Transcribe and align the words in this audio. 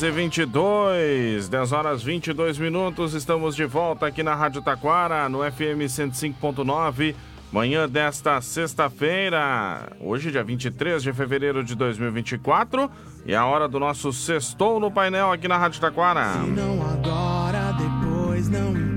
10 0.00 0.02
e 0.02 0.10
22, 0.10 1.48
10 1.50 1.72
horas 1.72 2.02
22 2.02 2.56
minutos, 2.56 3.12
estamos 3.12 3.54
de 3.54 3.66
volta 3.66 4.06
aqui 4.06 4.22
na 4.22 4.34
Rádio 4.34 4.62
Taquara, 4.62 5.28
no 5.28 5.40
FM 5.40 5.84
105.9, 5.84 7.14
manhã 7.52 7.86
desta 7.86 8.40
sexta-feira, 8.40 9.92
hoje 10.00 10.30
dia 10.30 10.42
23 10.42 11.02
de 11.02 11.12
fevereiro 11.12 11.62
de 11.62 11.74
2024, 11.74 12.90
e 13.26 13.34
a 13.34 13.44
hora 13.44 13.68
do 13.68 13.78
nosso 13.78 14.10
sextou 14.10 14.80
no 14.80 14.90
painel 14.90 15.32
aqui 15.32 15.46
na 15.46 15.58
Rádio 15.58 15.82
Taquara. 15.82 16.32
Se 16.32 16.50
não 16.50 16.80
agora, 16.80 17.72
depois 17.72 18.48
não. 18.48 18.89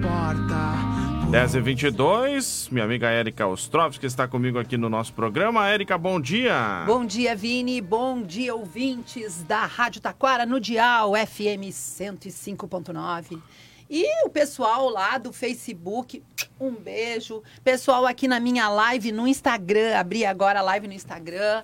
10 1.33 1.55
e 1.55 1.61
22 1.61 2.69
minha 2.69 2.85
amiga 2.85 3.09
Érica 3.09 3.47
Ostrovski 3.47 4.05
está 4.05 4.27
comigo 4.27 4.59
aqui 4.59 4.77
no 4.77 4.87
nosso 4.87 5.11
programa. 5.13 5.67
Érica, 5.67 5.97
bom 5.97 6.21
dia. 6.21 6.83
Bom 6.85 7.03
dia, 7.03 7.35
Vini. 7.35 7.81
Bom 7.81 8.21
dia, 8.21 8.53
ouvintes 8.53 9.41
da 9.41 9.65
Rádio 9.65 9.99
Taquara 9.99 10.45
no 10.45 10.59
Dial 10.59 11.13
FM 11.15 11.71
105.9. 11.71 13.41
E 13.89 14.27
o 14.27 14.29
pessoal 14.29 14.87
lá 14.89 15.17
do 15.17 15.33
Facebook, 15.33 16.21
um 16.59 16.69
beijo. 16.69 17.41
Pessoal 17.63 18.05
aqui 18.05 18.27
na 18.27 18.39
minha 18.39 18.69
live 18.69 19.11
no 19.11 19.27
Instagram, 19.27 19.97
abri 19.97 20.23
agora 20.23 20.59
a 20.59 20.61
live 20.61 20.87
no 20.87 20.93
Instagram. 20.93 21.63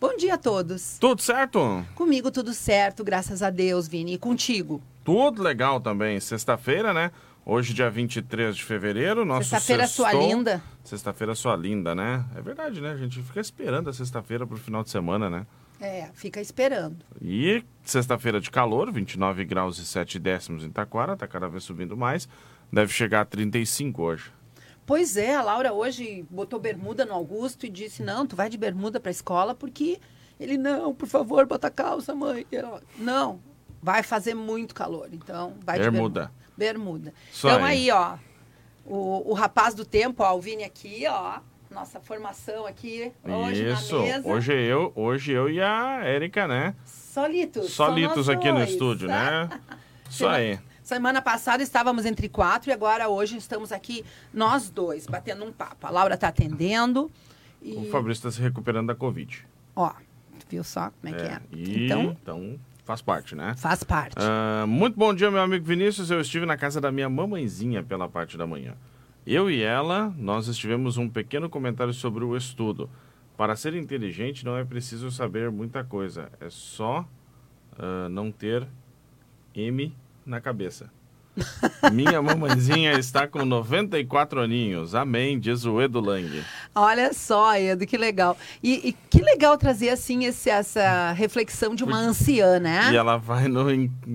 Bom 0.00 0.16
dia 0.16 0.34
a 0.34 0.38
todos. 0.38 0.98
Tudo 0.98 1.22
certo? 1.22 1.86
Comigo 1.94 2.32
tudo 2.32 2.52
certo, 2.52 3.04
graças 3.04 3.44
a 3.44 3.50
Deus, 3.50 3.86
Vini. 3.86 4.14
E 4.14 4.18
contigo? 4.18 4.82
Tudo 5.04 5.40
legal 5.40 5.80
também. 5.80 6.18
Sexta-feira, 6.18 6.92
né? 6.92 7.12
Hoje, 7.46 7.74
dia 7.74 7.90
23 7.90 8.56
de 8.56 8.64
fevereiro, 8.64 9.22
nosso 9.22 9.50
Sexta-feira 9.50 9.86
sua 9.86 10.12
linda. 10.14 10.62
Sexta-feira 10.82 11.34
sua 11.34 11.54
linda, 11.54 11.94
né? 11.94 12.24
É 12.34 12.40
verdade, 12.40 12.80
né? 12.80 12.90
A 12.90 12.96
gente 12.96 13.20
fica 13.22 13.38
esperando 13.38 13.90
a 13.90 13.92
sexta-feira 13.92 14.46
pro 14.46 14.56
final 14.56 14.82
de 14.82 14.88
semana, 14.88 15.28
né? 15.28 15.46
É, 15.78 16.08
fica 16.14 16.40
esperando. 16.40 17.04
E 17.20 17.62
sexta-feira 17.82 18.40
de 18.40 18.50
calor, 18.50 18.90
29 18.90 19.44
graus 19.44 19.78
e 19.78 19.84
7 19.84 20.18
décimos 20.18 20.64
em 20.64 20.70
Taquara, 20.70 21.16
tá 21.18 21.26
cada 21.26 21.46
vez 21.46 21.64
subindo 21.64 21.94
mais. 21.94 22.26
Deve 22.72 22.90
chegar 22.90 23.20
a 23.20 23.24
35 23.26 24.02
hoje. 24.02 24.32
Pois 24.86 25.18
é, 25.18 25.34
a 25.34 25.42
Laura 25.42 25.70
hoje 25.72 26.24
botou 26.30 26.58
bermuda 26.58 27.04
no 27.04 27.12
Augusto 27.12 27.66
e 27.66 27.68
disse: 27.68 28.02
Não, 28.02 28.26
tu 28.26 28.34
vai 28.34 28.48
de 28.48 28.56
bermuda 28.56 28.98
pra 28.98 29.10
escola 29.10 29.54
porque 29.54 29.98
ele, 30.40 30.56
não, 30.56 30.94
por 30.94 31.08
favor, 31.08 31.44
bota 31.44 31.70
calça, 31.70 32.14
mãe. 32.14 32.46
Ela, 32.50 32.82
não, 32.98 33.38
vai 33.82 34.02
fazer 34.02 34.32
muito 34.32 34.74
calor, 34.74 35.08
então 35.12 35.52
vai 35.62 35.78
Bermuda. 35.78 35.80
de 35.80 35.90
bermuda. 35.90 36.43
Bermuda. 36.56 37.12
Isso 37.32 37.46
então 37.46 37.64
aí. 37.64 37.90
aí, 37.90 37.90
ó, 37.90 38.16
o, 38.84 39.30
o 39.30 39.34
rapaz 39.34 39.74
do 39.74 39.84
tempo, 39.84 40.22
ó, 40.22 40.34
o 40.34 40.40
Vini 40.40 40.64
aqui, 40.64 41.04
ó, 41.08 41.40
nossa 41.70 41.98
formação 42.00 42.66
aqui 42.66 43.12
hoje 43.24 43.68
Isso. 43.68 43.96
na 43.96 44.02
mesa. 44.02 44.28
Hoje 44.28 44.52
eu, 44.52 44.92
hoje 44.94 45.32
eu 45.32 45.50
e 45.50 45.60
a 45.60 46.04
Érica, 46.04 46.46
né? 46.46 46.74
Solitos. 46.84 47.72
só 47.72 47.86
Solitos 47.86 48.28
aqui 48.28 48.48
no 48.50 48.58
dois, 48.58 48.70
estúdio, 48.70 49.08
tá? 49.08 49.46
né? 49.48 49.60
Isso 50.08 50.26
aí. 50.26 50.58
Semana 50.82 51.22
passada 51.22 51.62
estávamos 51.62 52.04
entre 52.04 52.28
quatro 52.28 52.70
e 52.70 52.72
agora 52.72 53.08
hoje 53.08 53.38
estamos 53.38 53.72
aqui 53.72 54.04
nós 54.32 54.68
dois, 54.68 55.06
batendo 55.06 55.44
um 55.44 55.52
papo. 55.52 55.86
A 55.86 55.90
Laura 55.90 56.16
tá 56.16 56.28
atendendo. 56.28 57.10
E... 57.62 57.74
O 57.74 57.90
Fabrício 57.90 58.28
está 58.28 58.30
se 58.30 58.40
recuperando 58.40 58.88
da 58.88 58.94
Covid. 58.94 59.46
Ó, 59.74 59.92
viu 60.48 60.62
só 60.62 60.90
como 61.00 61.14
é, 61.14 61.18
que 61.18 61.24
é? 61.24 61.40
E, 61.52 61.86
Então, 61.86 62.16
então, 62.20 62.60
faz 62.84 63.02
parte, 63.02 63.34
né? 63.34 63.54
faz 63.56 63.82
parte. 63.82 64.16
Ah, 64.18 64.66
muito 64.66 64.98
bom 64.98 65.12
dia, 65.12 65.30
meu 65.30 65.40
amigo 65.40 65.64
Vinícius. 65.64 66.10
Eu 66.10 66.20
estive 66.20 66.46
na 66.46 66.56
casa 66.56 66.80
da 66.80 66.92
minha 66.92 67.08
mamãezinha 67.08 67.82
pela 67.82 68.08
parte 68.08 68.36
da 68.36 68.46
manhã. 68.46 68.74
Eu 69.26 69.50
e 69.50 69.62
ela, 69.62 70.14
nós 70.18 70.48
estivemos 70.48 70.98
um 70.98 71.08
pequeno 71.08 71.48
comentário 71.48 71.94
sobre 71.94 72.24
o 72.24 72.36
estudo. 72.36 72.90
Para 73.36 73.56
ser 73.56 73.74
inteligente 73.74 74.44
não 74.44 74.56
é 74.56 74.64
preciso 74.64 75.10
saber 75.10 75.50
muita 75.50 75.82
coisa, 75.82 76.30
é 76.40 76.48
só 76.50 77.08
ah, 77.78 78.08
não 78.10 78.30
ter 78.30 78.66
M 79.54 79.94
na 80.24 80.40
cabeça. 80.40 80.90
Minha 81.92 82.22
mamãezinha 82.22 82.92
está 82.98 83.26
com 83.26 83.44
94 83.44 84.40
aninhos. 84.40 84.94
Amém, 84.94 85.38
diz 85.38 85.64
o 85.64 85.80
Edu 85.80 86.00
Lang. 86.00 86.42
Olha 86.74 87.12
só, 87.12 87.56
Edu, 87.56 87.86
que 87.86 87.96
legal. 87.96 88.36
E, 88.62 88.88
e 88.88 88.92
que 89.10 89.20
legal 89.22 89.56
trazer, 89.58 89.90
assim, 89.90 90.24
esse- 90.24 90.50
essa 90.50 91.12
reflexão 91.12 91.74
de 91.74 91.82
uma 91.84 91.98
anciã, 91.98 92.58
né? 92.60 92.90
E 92.92 92.96
ela 92.96 93.16
vai 93.16 93.48
no, 93.48 93.64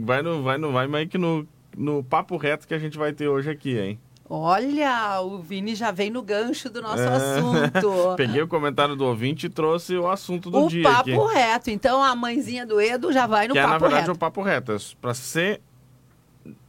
vai 0.06 0.22
no, 0.22 0.44
vai 0.44 0.58
no, 0.58 0.72
vai 0.72 0.88
meio 0.88 1.08
que 1.08 1.18
no, 1.18 1.46
no 1.78 2.04
papo 2.04 2.38
reto 2.38 2.68
que 2.68 2.74
a 2.74 2.80
gente 2.80 2.98
vai 2.98 3.12
ter 3.14 3.28
hoje 3.28 3.50
aqui, 3.50 3.78
hein? 3.78 4.00
Olha, 4.32 5.22
o 5.22 5.40
Vini 5.40 5.74
já 5.74 5.90
vem 5.90 6.12
no 6.12 6.22
gancho 6.22 6.70
do 6.70 6.84
nosso 6.84 7.02
É. 7.02 7.08
assunto. 7.08 8.14
Peguei 8.16 8.42
o 8.44 8.48
comentário 8.48 8.96
do 8.96 9.04
ouvinte 9.04 9.48
e 9.48 9.50
trouxe 9.50 9.98
o 9.98 10.08
assunto 10.08 10.52
do 10.52 10.66
o 10.66 10.70
dia 10.70 10.84
papo 10.84 11.26
aqui. 11.26 11.34
reto. 11.34 11.72
Então, 11.72 12.04
a 12.04 12.16
mãezinha 12.16 12.64
do 12.64 12.80
Edo 12.80 13.12
já 13.12 13.26
vai 13.26 13.48
no 13.48 13.54
que 13.56 13.60
é, 13.60 13.64
na 13.64 13.70
papo 13.70 13.80
verdade, 13.82 14.02
reto. 14.02 14.12
o 14.16 14.18
papo 14.20 14.42
reto. 14.44 14.72
É 14.74 14.78
pra 15.02 15.14
ser... 15.16 15.62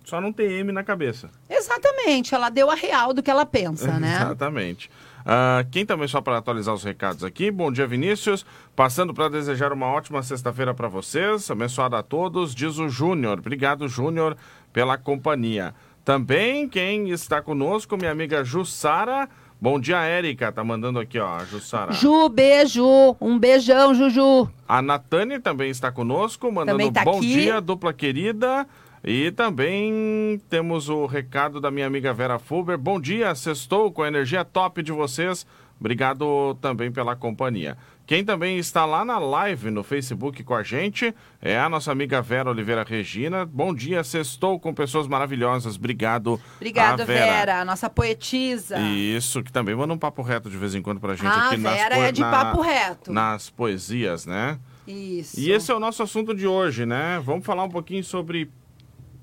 Só 0.05 0.21
não 0.21 0.33
ter 0.33 0.51
M 0.51 0.73
na 0.73 0.83
cabeça. 0.83 1.31
Exatamente, 1.49 2.35
ela 2.35 2.51
deu 2.51 2.71
a 2.71 2.75
real 2.75 3.13
do 3.13 3.23
que 3.23 3.31
ela 3.31 3.47
pensa, 3.47 3.99
né? 3.99 4.17
Exatamente. 4.23 4.91
Ah, 5.25 5.65
quem 5.71 5.85
também, 5.85 6.09
só 6.09 6.21
para 6.21 6.39
atualizar 6.39 6.75
os 6.75 6.83
recados 6.83 7.23
aqui, 7.23 7.51
bom 7.51 7.71
dia 7.71 7.87
Vinícius, 7.87 8.45
passando 8.75 9.13
para 9.13 9.29
desejar 9.29 9.73
uma 9.73 9.87
ótima 9.87 10.23
sexta-feira 10.23 10.73
para 10.73 10.89
vocês, 10.89 11.51
abençoada 11.51 11.99
a 11.99 12.03
todos, 12.03 12.55
diz 12.55 12.79
o 12.79 12.89
Júnior. 12.89 13.39
Obrigado, 13.39 13.87
Júnior, 13.87 14.37
pela 14.73 14.97
companhia. 14.97 15.75
Também 16.05 16.69
quem 16.69 17.11
está 17.11 17.43
conosco, 17.43 17.97
minha 17.97 18.11
amiga 18.11 18.43
Jussara. 18.43 19.29
Bom 19.61 19.79
dia, 19.79 20.03
Érica, 20.03 20.51
tá 20.51 20.65
mandando 20.65 20.99
aqui, 20.99 21.19
ó, 21.19 21.37
a 21.37 21.45
Jussara. 21.45 21.93
Ju, 21.93 22.31
beijo. 22.31 23.15
Um 23.21 23.39
beijão, 23.39 23.95
Juju. 23.95 24.49
A 24.67 24.81
Natane 24.81 25.39
também 25.39 25.71
está 25.71 25.93
conosco, 25.93 26.51
mandando 26.51 26.91
tá 26.91 27.05
bom 27.05 27.19
aqui. 27.19 27.35
dia, 27.35 27.61
dupla 27.61 27.93
querida. 27.93 28.67
E 29.03 29.31
também 29.31 30.41
temos 30.51 30.89
o 30.89 31.07
recado 31.07 31.61
da 31.61 31.71
minha 31.71 31.87
amiga 31.87 32.13
Vera 32.13 32.39
Fulber. 32.39 32.77
Bom 32.77 33.01
dia, 33.01 33.35
sextou 33.35 33.91
com 33.91 34.03
a 34.03 34.09
energia 34.09 34.45
top 34.45 34.83
de 34.83 34.93
vocês. 34.93 35.47
Obrigado 35.79 36.55
também 36.61 36.93
pela 36.93 37.17
companhia. 37.17 37.79
Quem 38.07 38.23
também 38.23 38.59
está 38.59 38.85
lá 38.85 39.03
na 39.03 39.19
live 39.19 39.71
no 39.71 39.83
Facebook 39.83 40.43
com 40.45 40.53
a 40.55 40.63
gente 40.63 41.15
é 41.41 41.59
a 41.59 41.71
nossa 41.71 41.91
amiga 41.91 42.21
Vera 42.21 42.51
Oliveira 42.51 42.85
Regina. 42.87 43.47
Bom 43.47 43.73
dia, 43.75 44.05
sextou 44.05 44.61
com 44.61 44.75
pessoas 44.75 45.07
maravilhosas. 45.09 45.77
Obrigado, 45.77 46.39
Obrigada, 46.57 47.05
a 47.05 47.07
Vera. 47.07 47.61
a 47.61 47.65
nossa 47.65 47.89
poetisa. 47.89 48.79
Isso, 48.81 49.43
que 49.43 49.51
também 49.51 49.75
manda 49.75 49.95
um 49.95 49.99
papo 49.99 50.21
reto 50.21 50.51
de 50.51 50.57
vez 50.59 50.75
em 50.75 50.83
quando 50.83 51.01
pra 51.01 51.15
gente 51.15 51.27
Ah, 51.29 51.47
aqui 51.47 51.57
nas 51.57 51.73
Vera 51.75 51.97
é 51.97 52.13
de 52.13 52.21
na- 52.21 52.31
papo 52.31 52.61
reto. 52.61 53.11
nas 53.13 53.49
poesias, 53.49 54.27
né? 54.27 54.59
Isso. 54.87 55.41
E 55.41 55.51
esse 55.53 55.71
é 55.71 55.75
o 55.75 55.81
nosso 55.81 56.03
assunto 56.03 56.35
de 56.35 56.47
hoje, 56.47 56.85
né? 56.85 57.23
Vamos 57.25 57.47
falar 57.47 57.65
um 57.65 57.71
pouquinho 57.71 58.05
sobre 58.05 58.51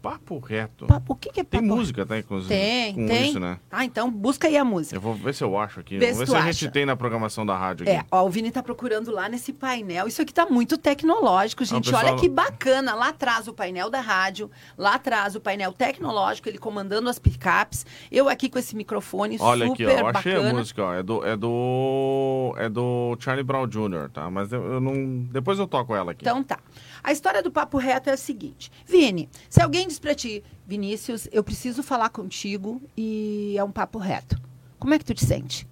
papo 0.01 0.39
reto. 0.39 0.85
Papo, 0.85 1.13
o 1.13 1.15
que, 1.15 1.29
que 1.31 1.39
é 1.41 1.43
Tem 1.43 1.61
papo 1.61 1.75
música, 1.75 2.05
tá? 2.05 2.17
Inclusive, 2.17 2.49
Tem, 2.49 2.93
com 2.93 3.07
tem. 3.07 3.29
isso, 3.29 3.39
né? 3.39 3.59
Ah, 3.71 3.83
então 3.85 4.09
busca 4.11 4.47
aí 4.47 4.57
a 4.57 4.63
música. 4.65 4.95
Eu 4.95 5.01
vou 5.01 5.13
ver 5.13 5.33
se 5.33 5.43
eu 5.43 5.57
acho 5.57 5.79
aqui. 5.79 5.97
Vê 5.97 6.05
Vamos 6.11 6.19
ver 6.19 6.27
se 6.27 6.35
a 6.35 6.41
gente 6.51 6.65
acha. 6.65 6.71
tem 6.71 6.85
na 6.85 6.95
programação 6.95 7.45
da 7.45 7.57
rádio 7.57 7.83
aqui. 7.83 7.91
É, 7.97 8.05
ó, 8.11 8.25
o 8.25 8.29
Vini 8.29 8.51
tá 8.51 8.61
procurando 8.63 9.11
lá 9.11 9.27
nesse 9.29 9.51
painel. 9.53 10.07
Isso 10.07 10.21
aqui 10.21 10.33
tá 10.33 10.45
muito 10.45 10.77
tecnológico, 10.77 11.63
gente. 11.65 11.85
pessoal- 11.85 12.05
Olha 12.05 12.15
que 12.15 12.29
bacana. 12.29 12.93
Lá 12.95 13.09
atrás 13.09 13.47
o 13.47 13.53
painel 13.53 13.89
da 13.89 13.99
rádio, 14.01 14.49
lá 14.77 14.95
atrás 14.95 15.35
o 15.35 15.39
painel 15.41 15.71
tecnológico, 15.73 16.47
ele 16.49 16.57
comandando 16.57 17.09
as 17.09 17.19
picapes. 17.19 17.85
Eu 18.11 18.29
aqui 18.29 18.49
com 18.49 18.57
esse 18.59 18.75
microfone 18.75 19.37
Olha 19.39 19.67
aqui, 19.67 19.83
super 19.83 19.95
ó. 19.95 19.99
eu 19.99 20.07
Achei 20.07 20.33
bacana. 20.33 20.49
a 20.49 20.53
música, 20.53 20.83
ó. 20.83 20.93
É 20.93 21.03
do, 21.03 21.25
é 21.25 21.35
do. 21.35 22.53
É 22.57 22.69
do 22.69 23.17
Charlie 23.19 23.43
Brown 23.43 23.67
Jr., 23.67 24.09
tá? 24.13 24.29
Mas 24.29 24.51
eu, 24.51 24.63
eu 24.73 24.79
não. 24.79 24.93
Depois 25.31 25.59
eu 25.59 25.67
toco 25.67 25.95
ela 25.95 26.11
aqui. 26.11 26.23
Então 26.23 26.43
tá. 26.43 26.59
A 27.07 27.13
história 27.13 27.41
do 27.41 27.49
papo 27.49 27.77
reto 27.77 28.09
é 28.09 28.11
a 28.11 28.17
seguinte. 28.17 28.69
Vini, 28.85 29.29
se 29.49 29.61
alguém 29.61 29.87
diz 29.87 29.97
pra 29.97 30.13
ti, 30.13 30.43
Vinícius, 30.67 31.25
eu 31.31 31.41
preciso 31.41 31.81
falar 31.81 32.09
contigo 32.09 32.81
e 32.97 33.55
é 33.57 33.63
um 33.63 33.71
papo 33.71 33.97
reto. 33.97 34.35
Como 34.77 34.93
é 34.93 34.99
que 34.99 35.05
tu 35.05 35.13
te 35.13 35.25
sente? 35.25 35.65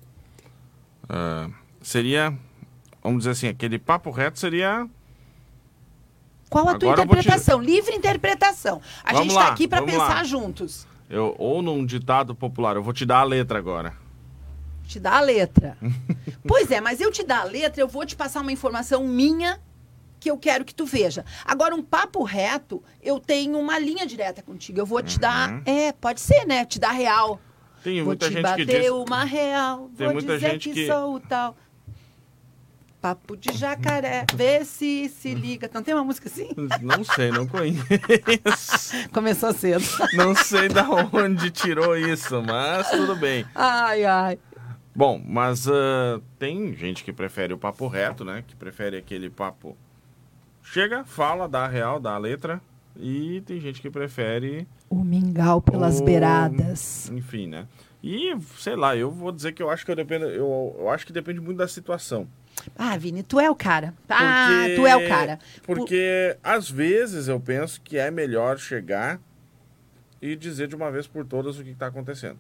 Ah, 1.10 1.50
seria. 1.82 2.34
Vamos 3.04 3.18
dizer 3.20 3.32
assim, 3.32 3.48
aquele 3.50 3.78
papo 3.78 4.12
reto 4.12 4.40
seria. 4.40 4.90
Qual 6.50 6.70
a 6.70 6.78
tua 6.80 6.94
Agora 6.94 7.02
eu 7.02 7.06
vou 7.06 7.16
te- 7.18 7.20
interpretação? 7.20 7.62
Livre 7.62 7.94
interpretação. 7.94 8.82
A 9.04 9.12
Vamos 9.12 9.28
gente 9.28 9.36
lá, 9.36 9.48
tá 9.48 9.52
aqui 9.52 9.68
pra 9.68 9.80
vamos 9.82 9.94
pensar 9.94 10.08
lá. 10.16 10.24
juntos. 10.24 10.88
Eu, 11.10 11.36
ou 11.38 11.62
num 11.62 11.86
ditado 11.86 12.34
popular, 12.34 12.78
eu 12.78 12.82
vou 12.82 12.94
te 12.94 13.06
dar 13.06 13.18
a 13.20 13.24
letra 13.26 13.60
agora. 13.60 13.94
Te 14.88 15.02
dá 15.02 15.18
a 15.18 15.20
letra. 15.20 15.78
pois 16.48 16.72
é, 16.72 16.80
mas 16.80 17.02
eu 17.02 17.12
te 17.12 17.24
dar 17.24 17.42
a 17.42 17.44
letra, 17.44 17.82
eu 17.82 17.90
vou 17.90 18.06
te 18.06 18.16
passar 18.16 18.40
uma 18.40 18.54
informação 18.54 19.04
minha 19.06 19.60
que 20.20 20.30
eu 20.32 20.38
quero 20.38 20.66
que 20.66 20.74
tu 20.74 20.86
veja. 20.86 21.24
Agora, 21.44 21.76
um 21.76 21.84
papo 21.84 22.24
reto, 22.24 22.82
eu 23.02 23.20
tenho 23.20 23.60
uma 23.60 23.78
linha 23.78 24.06
direta 24.06 24.42
contigo. 24.42 24.80
Eu 24.80 24.86
vou 24.86 25.02
te 25.04 25.20
dar. 25.20 25.62
É, 25.66 25.92
pode 25.92 26.20
ser, 26.22 26.46
né? 26.46 26.66
Te 26.66 26.80
dar 26.80 26.92
real. 26.92 27.40
Tem 27.84 27.98
vou 27.98 28.06
muita 28.08 28.28
te 28.28 28.34
gente 28.34 28.42
bater 28.42 28.66
que 28.66 28.80
diz. 28.82 28.90
uma 28.90 29.24
real. 29.24 29.90
Tem 29.96 30.08
vou 30.08 30.14
muita 30.16 30.34
dizer 30.36 30.52
gente 30.52 30.70
que, 30.70 30.74
que- 30.76 30.88
sou 30.88 31.16
o 31.16 31.20
tal. 31.20 31.56
Papo 33.00 33.38
de 33.38 33.54
jacaré, 33.56 34.26
vê 34.34 34.66
se 34.66 35.08
se 35.10 35.36
liga. 35.36 35.70
Não 35.72 35.84
tem 35.84 35.94
uma 35.94 36.04
música 36.04 36.28
assim? 36.28 36.50
Não 36.82 37.04
sei, 37.04 37.30
não 37.30 37.46
conheço. 37.46 37.86
Começou 39.14 39.54
cedo. 39.54 39.84
Não 40.14 40.34
sei 40.36 40.68
da 40.70 40.90
onde 40.90 41.52
tirou 41.52 41.96
isso, 41.96 42.42
mas 42.42 42.90
tudo 42.90 43.16
bem. 43.16 43.46
Ai, 43.54 44.04
ai. 44.06 44.40
Bom, 44.96 45.22
mas 45.24 45.68
ah, 45.68 46.20
tem 46.40 46.74
gente 46.74 47.04
que 47.04 47.14
prefere 47.14 47.54
o 47.54 47.60
papo 47.60 47.86
reto, 47.88 48.26
né? 48.26 48.44
Que 48.48 48.56
prefere 48.56 48.98
aquele 48.98 49.30
papo 49.30 49.78
chega, 50.66 51.06
fala, 51.06 51.48
dá 51.48 51.66
a 51.66 51.68
real, 51.68 52.00
dá 52.00 52.16
a 52.16 52.18
letra. 52.18 52.60
E 52.98 53.42
tem 53.46 53.60
gente 53.60 53.82
que 53.82 53.90
prefere. 53.90 54.68
O 54.90 55.04
mingau 55.04 55.62
pelas 55.62 56.00
o- 56.00 56.04
beiradas. 56.06 57.10
Enfim, 57.12 57.48
né? 57.48 57.68
E, 58.02 58.36
sei 58.58 58.76
lá, 58.76 58.96
eu 58.96 59.10
vou 59.12 59.32
dizer 59.32 59.52
que 59.54 59.62
eu 59.62 59.70
acho 59.70 59.84
que 59.86 59.92
eu 59.92 59.96
dependo. 59.96 60.26
Eu, 60.26 60.76
eu 60.80 60.90
acho 60.90 61.06
que 61.06 61.12
depende 61.12 61.40
muito 61.42 61.58
da 61.58 61.68
situação. 61.68 62.28
Ah, 62.78 62.96
Vini, 62.98 63.22
tu 63.24 63.40
é 63.40 63.50
o 63.50 63.56
cara. 63.56 63.94
Ah, 64.08 64.48
Porque- 64.62 64.76
tu 64.76 64.88
é 64.88 64.96
o 64.96 65.08
cara. 65.10 65.40
Porque 65.64 66.38
às 66.44 66.70
vezes 66.70 67.28
eu 67.28 67.40
penso 67.40 67.82
que 67.82 67.98
é 67.98 68.10
melhor 68.10 68.58
chegar 68.58 69.20
e 70.22 70.36
dizer 70.36 70.68
de 70.68 70.76
uma 70.76 70.90
vez 70.90 71.06
por 71.06 71.26
todas 71.26 71.60
o 71.60 71.64
que 71.64 71.72
está 71.72 71.88
acontecendo. 71.88 72.38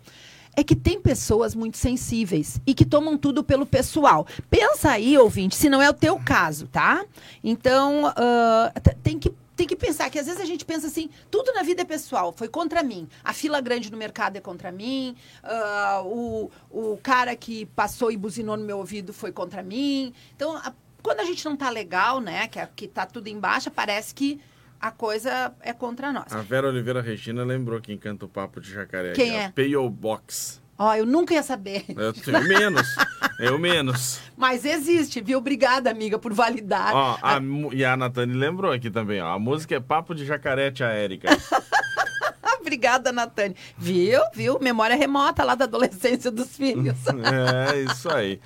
É 0.55 0.63
que 0.63 0.75
tem 0.75 1.01
pessoas 1.01 1.53
muito 1.53 1.77
sensíveis 1.77 2.59
e 2.65 2.73
que 2.73 2.85
tomam 2.85 3.17
tudo 3.17 3.43
pelo 3.43 3.65
pessoal. 3.65 4.25
Pensa 4.49 4.91
aí, 4.91 5.17
ouvinte, 5.17 5.55
se 5.55 5.69
não 5.69 5.81
é 5.81 5.89
o 5.89 5.93
teu 5.93 6.17
caso, 6.19 6.67
tá? 6.67 7.05
Então, 7.43 8.03
t- 8.83 8.95
tem 9.03 9.19
que. 9.19 9.33
Tem 9.55 9.65
que 9.65 9.75
pensar 9.77 10.09
que 10.09 10.19
às 10.19 10.25
vezes 10.25 10.41
a 10.41 10.45
gente 10.45 10.65
pensa 10.65 10.87
assim, 10.87 11.09
tudo 11.31 11.53
na 11.53 11.63
vida 11.63 11.81
é 11.81 11.85
pessoal, 11.85 12.33
foi 12.35 12.49
contra 12.49 12.83
mim. 12.83 13.07
A 13.23 13.31
fila 13.31 13.61
grande 13.61 13.89
no 13.89 13.95
mercado 13.97 14.35
é 14.35 14.41
contra 14.41 14.69
mim, 14.69 15.15
ah, 15.41 16.01
o, 16.03 16.51
o 16.69 16.97
cara 17.01 17.33
que 17.37 17.65
passou 17.67 18.11
e 18.11 18.17
buzinou 18.17 18.57
no 18.57 18.65
meu 18.65 18.79
ouvido 18.79 19.13
foi 19.13 19.31
contra 19.31 19.63
mim. 19.63 20.11
Então, 20.35 20.57
a- 20.57 20.73
quando 21.01 21.21
a 21.21 21.23
gente 21.23 21.45
não 21.45 21.55
tá 21.55 21.69
legal, 21.69 22.19
né, 22.19 22.49
que, 22.49 22.59
é- 22.59 22.67
que 22.75 22.85
tá 22.85 23.05
tudo 23.05 23.29
embaixo, 23.29 23.71
parece 23.71 24.13
que 24.13 24.41
a 24.79 24.91
coisa 24.91 25.53
é 25.61 25.73
contra 25.73 26.11
nós. 26.11 26.33
A 26.33 26.41
Vera 26.41 26.67
Oliveira 26.67 27.01
Regina 27.01 27.43
lembrou 27.43 27.81
quem 27.81 27.97
canta 27.97 28.25
o 28.25 28.29
papo 28.29 28.59
de 28.59 28.71
jacaré. 28.71 29.13
Quem 29.13 29.31
que 29.31 29.35
é? 29.35 29.45
a 29.45 29.51
P.O. 29.51 29.89
Box. 29.89 30.61
Ó, 30.77 30.93
eu 30.93 31.05
nunca 31.05 31.33
ia 31.33 31.43
saber. 31.43 31.85
Eu 31.89 32.13
menos. 32.43 32.95
eu 33.39 33.57
menos. 33.57 34.19
Mas 34.35 34.65
existe, 34.65 35.21
viu? 35.21 35.37
Obrigada, 35.37 35.89
amiga, 35.89 36.19
por 36.19 36.33
validar. 36.33 36.93
Ó, 36.93 37.17
a 37.21 37.39
e 37.71 37.85
a 37.85 37.95
Natane 37.95 38.33
lembrou 38.33 38.71
aqui 38.71 38.91
também, 38.91 39.21
ó. 39.21 39.33
A 39.33 39.39
música 39.39 39.75
é 39.75 39.79
Papo 39.79 40.13
de 40.13 40.25
Jacaré, 40.25 40.71
tia 40.71 40.87
Érica. 40.87 41.29
Obrigada, 42.59 43.11
Natane. 43.11 43.55
Viu? 43.77 44.19
Viu? 44.33 44.59
Memória 44.59 44.95
remota 44.95 45.43
lá 45.43 45.53
da 45.53 45.65
adolescência 45.65 46.31
dos 46.31 46.57
filhos. 46.57 46.97
é, 47.07 47.79
isso 47.83 48.09
aí. 48.09 48.41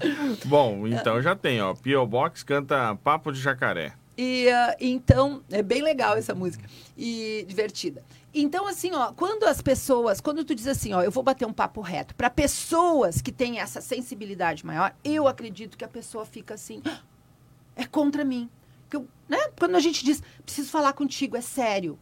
Bom, 0.46 0.86
então 0.88 1.22
já 1.22 1.36
tem, 1.36 1.62
ó. 1.62 1.74
P.O. 1.74 2.06
Box 2.06 2.44
canta 2.44 2.96
Papo 3.02 3.32
de 3.32 3.40
Jacaré. 3.40 3.94
E 4.22 4.50
ah, 4.50 4.76
então, 4.82 5.42
é 5.50 5.64
bem 5.64 5.82
legal 5.82 6.18
essa 6.18 6.36
música. 6.36 6.66
E 6.98 7.46
divertida. 7.48 8.04
Então, 8.34 8.68
assim, 8.68 8.92
ó, 8.94 9.14
quando 9.14 9.46
as 9.46 9.62
pessoas, 9.62 10.20
quando 10.20 10.44
tu 10.44 10.54
diz 10.54 10.68
assim, 10.68 10.92
ó, 10.92 11.02
eu 11.02 11.10
vou 11.10 11.24
bater 11.24 11.48
um 11.48 11.54
papo 11.54 11.80
reto, 11.80 12.14
para 12.16 12.30
pessoas 12.30 13.22
que 13.22 13.32
têm 13.32 13.62
essa 13.62 13.80
sensibilidade 13.80 14.66
maior, 14.66 14.94
eu 15.06 15.26
acredito 15.26 15.78
que 15.78 15.86
a 15.86 15.88
pessoa 15.88 16.26
fica 16.26 16.56
assim, 16.56 16.82
"Ah, 16.84 17.00
é 17.78 17.86
contra 17.86 18.26
mim. 18.26 18.50
Eu, 18.92 19.08
né? 19.30 19.38
Quando 19.58 19.78
a 19.78 19.80
gente 19.80 20.04
diz, 20.04 20.22
preciso 20.44 20.70
falar 20.70 20.92
contigo, 20.92 21.38
é 21.38 21.42
sério. 21.42 21.98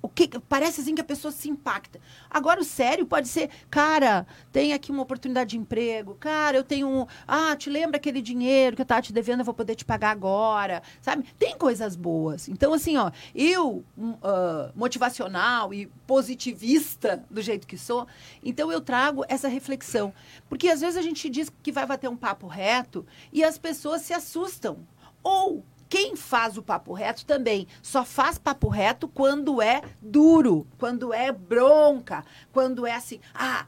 O 0.00 0.08
que 0.08 0.28
parece 0.48 0.80
assim 0.80 0.94
que 0.94 1.00
a 1.00 1.04
pessoa 1.04 1.32
se 1.32 1.48
impacta. 1.48 2.00
Agora 2.30 2.60
o 2.60 2.64
sério 2.64 3.04
pode 3.04 3.26
ser, 3.28 3.50
cara, 3.68 4.26
tem 4.52 4.72
aqui 4.72 4.92
uma 4.92 5.02
oportunidade 5.02 5.50
de 5.50 5.58
emprego. 5.58 6.14
Cara, 6.14 6.56
eu 6.56 6.62
tenho 6.62 6.88
um, 6.88 7.06
ah, 7.26 7.56
te 7.56 7.68
lembra 7.68 7.96
aquele 7.96 8.22
dinheiro 8.22 8.76
que 8.76 8.82
eu 8.82 8.86
tava 8.86 9.02
te 9.02 9.12
devendo, 9.12 9.40
eu 9.40 9.44
vou 9.44 9.54
poder 9.54 9.74
te 9.74 9.84
pagar 9.84 10.10
agora, 10.10 10.82
sabe? 11.02 11.24
Tem 11.38 11.56
coisas 11.58 11.96
boas. 11.96 12.48
Então 12.48 12.72
assim, 12.72 12.96
ó, 12.96 13.10
eu 13.34 13.84
ah, 14.22 14.70
motivacional 14.74 15.74
e 15.74 15.86
positivista 16.06 17.24
do 17.28 17.42
jeito 17.42 17.66
que 17.66 17.76
sou, 17.76 18.06
então 18.42 18.70
eu 18.70 18.80
trago 18.80 19.24
essa 19.28 19.48
reflexão, 19.48 20.12
porque 20.48 20.68
às 20.68 20.80
vezes 20.80 20.96
a 20.96 21.02
gente 21.02 21.28
diz 21.28 21.50
que 21.62 21.72
vai 21.72 21.84
bater 21.86 22.08
um 22.08 22.16
papo 22.16 22.46
reto 22.46 23.04
e 23.32 23.42
as 23.42 23.58
pessoas 23.58 24.02
se 24.02 24.12
assustam. 24.12 24.78
Ou 25.22 25.64
quem 25.88 26.14
faz 26.16 26.56
o 26.58 26.62
papo 26.62 26.92
reto 26.92 27.24
também 27.24 27.66
só 27.82 28.04
faz 28.04 28.38
papo 28.38 28.68
reto 28.68 29.08
quando 29.08 29.62
é 29.62 29.82
duro, 30.00 30.66
quando 30.78 31.12
é 31.12 31.32
bronca, 31.32 32.24
quando 32.52 32.86
é 32.86 32.94
assim, 32.94 33.20
ah, 33.34 33.66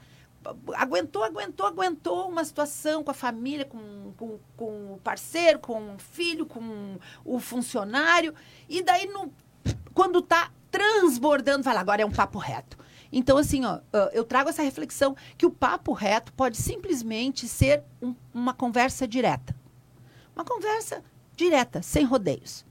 aguentou, 0.74 1.22
aguentou, 1.24 1.66
aguentou 1.66 2.28
uma 2.28 2.44
situação 2.44 3.02
com 3.02 3.10
a 3.10 3.14
família, 3.14 3.64
com, 3.64 4.12
com, 4.16 4.38
com 4.56 4.94
o 4.94 5.00
parceiro, 5.02 5.58
com 5.58 5.94
o 5.94 5.98
filho, 5.98 6.46
com 6.46 6.98
o 7.24 7.38
funcionário, 7.38 8.34
e 8.68 8.82
daí 8.82 9.06
no, 9.06 9.32
quando 9.94 10.22
tá 10.22 10.50
transbordando, 10.70 11.66
lá, 11.68 11.80
agora 11.80 12.02
é 12.02 12.06
um 12.06 12.12
papo 12.12 12.38
reto. 12.38 12.78
Então, 13.12 13.36
assim, 13.36 13.64
ó, 13.64 13.80
eu 14.12 14.24
trago 14.24 14.48
essa 14.50 14.62
reflexão 14.62 15.16
que 15.36 15.44
o 15.44 15.50
papo 15.50 15.92
reto 15.92 16.32
pode 16.32 16.56
simplesmente 16.56 17.48
ser 17.48 17.82
um- 18.00 18.14
uma 18.32 18.54
conversa 18.54 19.06
direta. 19.06 19.54
Uma 20.34 20.44
conversa 20.44 21.02
direta, 21.40 21.80
sem 21.80 22.04
rodeios. 22.04 22.64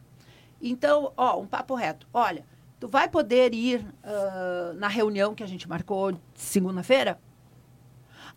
Então, 0.62 1.12
ó, 1.18 1.40
um 1.40 1.48
papo 1.48 1.74
reto. 1.74 2.08
Olha, 2.14 2.46
tu 2.80 2.88
vai 2.88 3.10
poder 3.10 3.54
ir 3.54 3.86
ah, 4.04 4.74
na 4.76 4.88
reunião 4.88 5.34
que 5.34 5.44
a 5.44 5.48
gente 5.48 5.68
marcou 5.68 6.14
segunda-feira? 6.36 7.20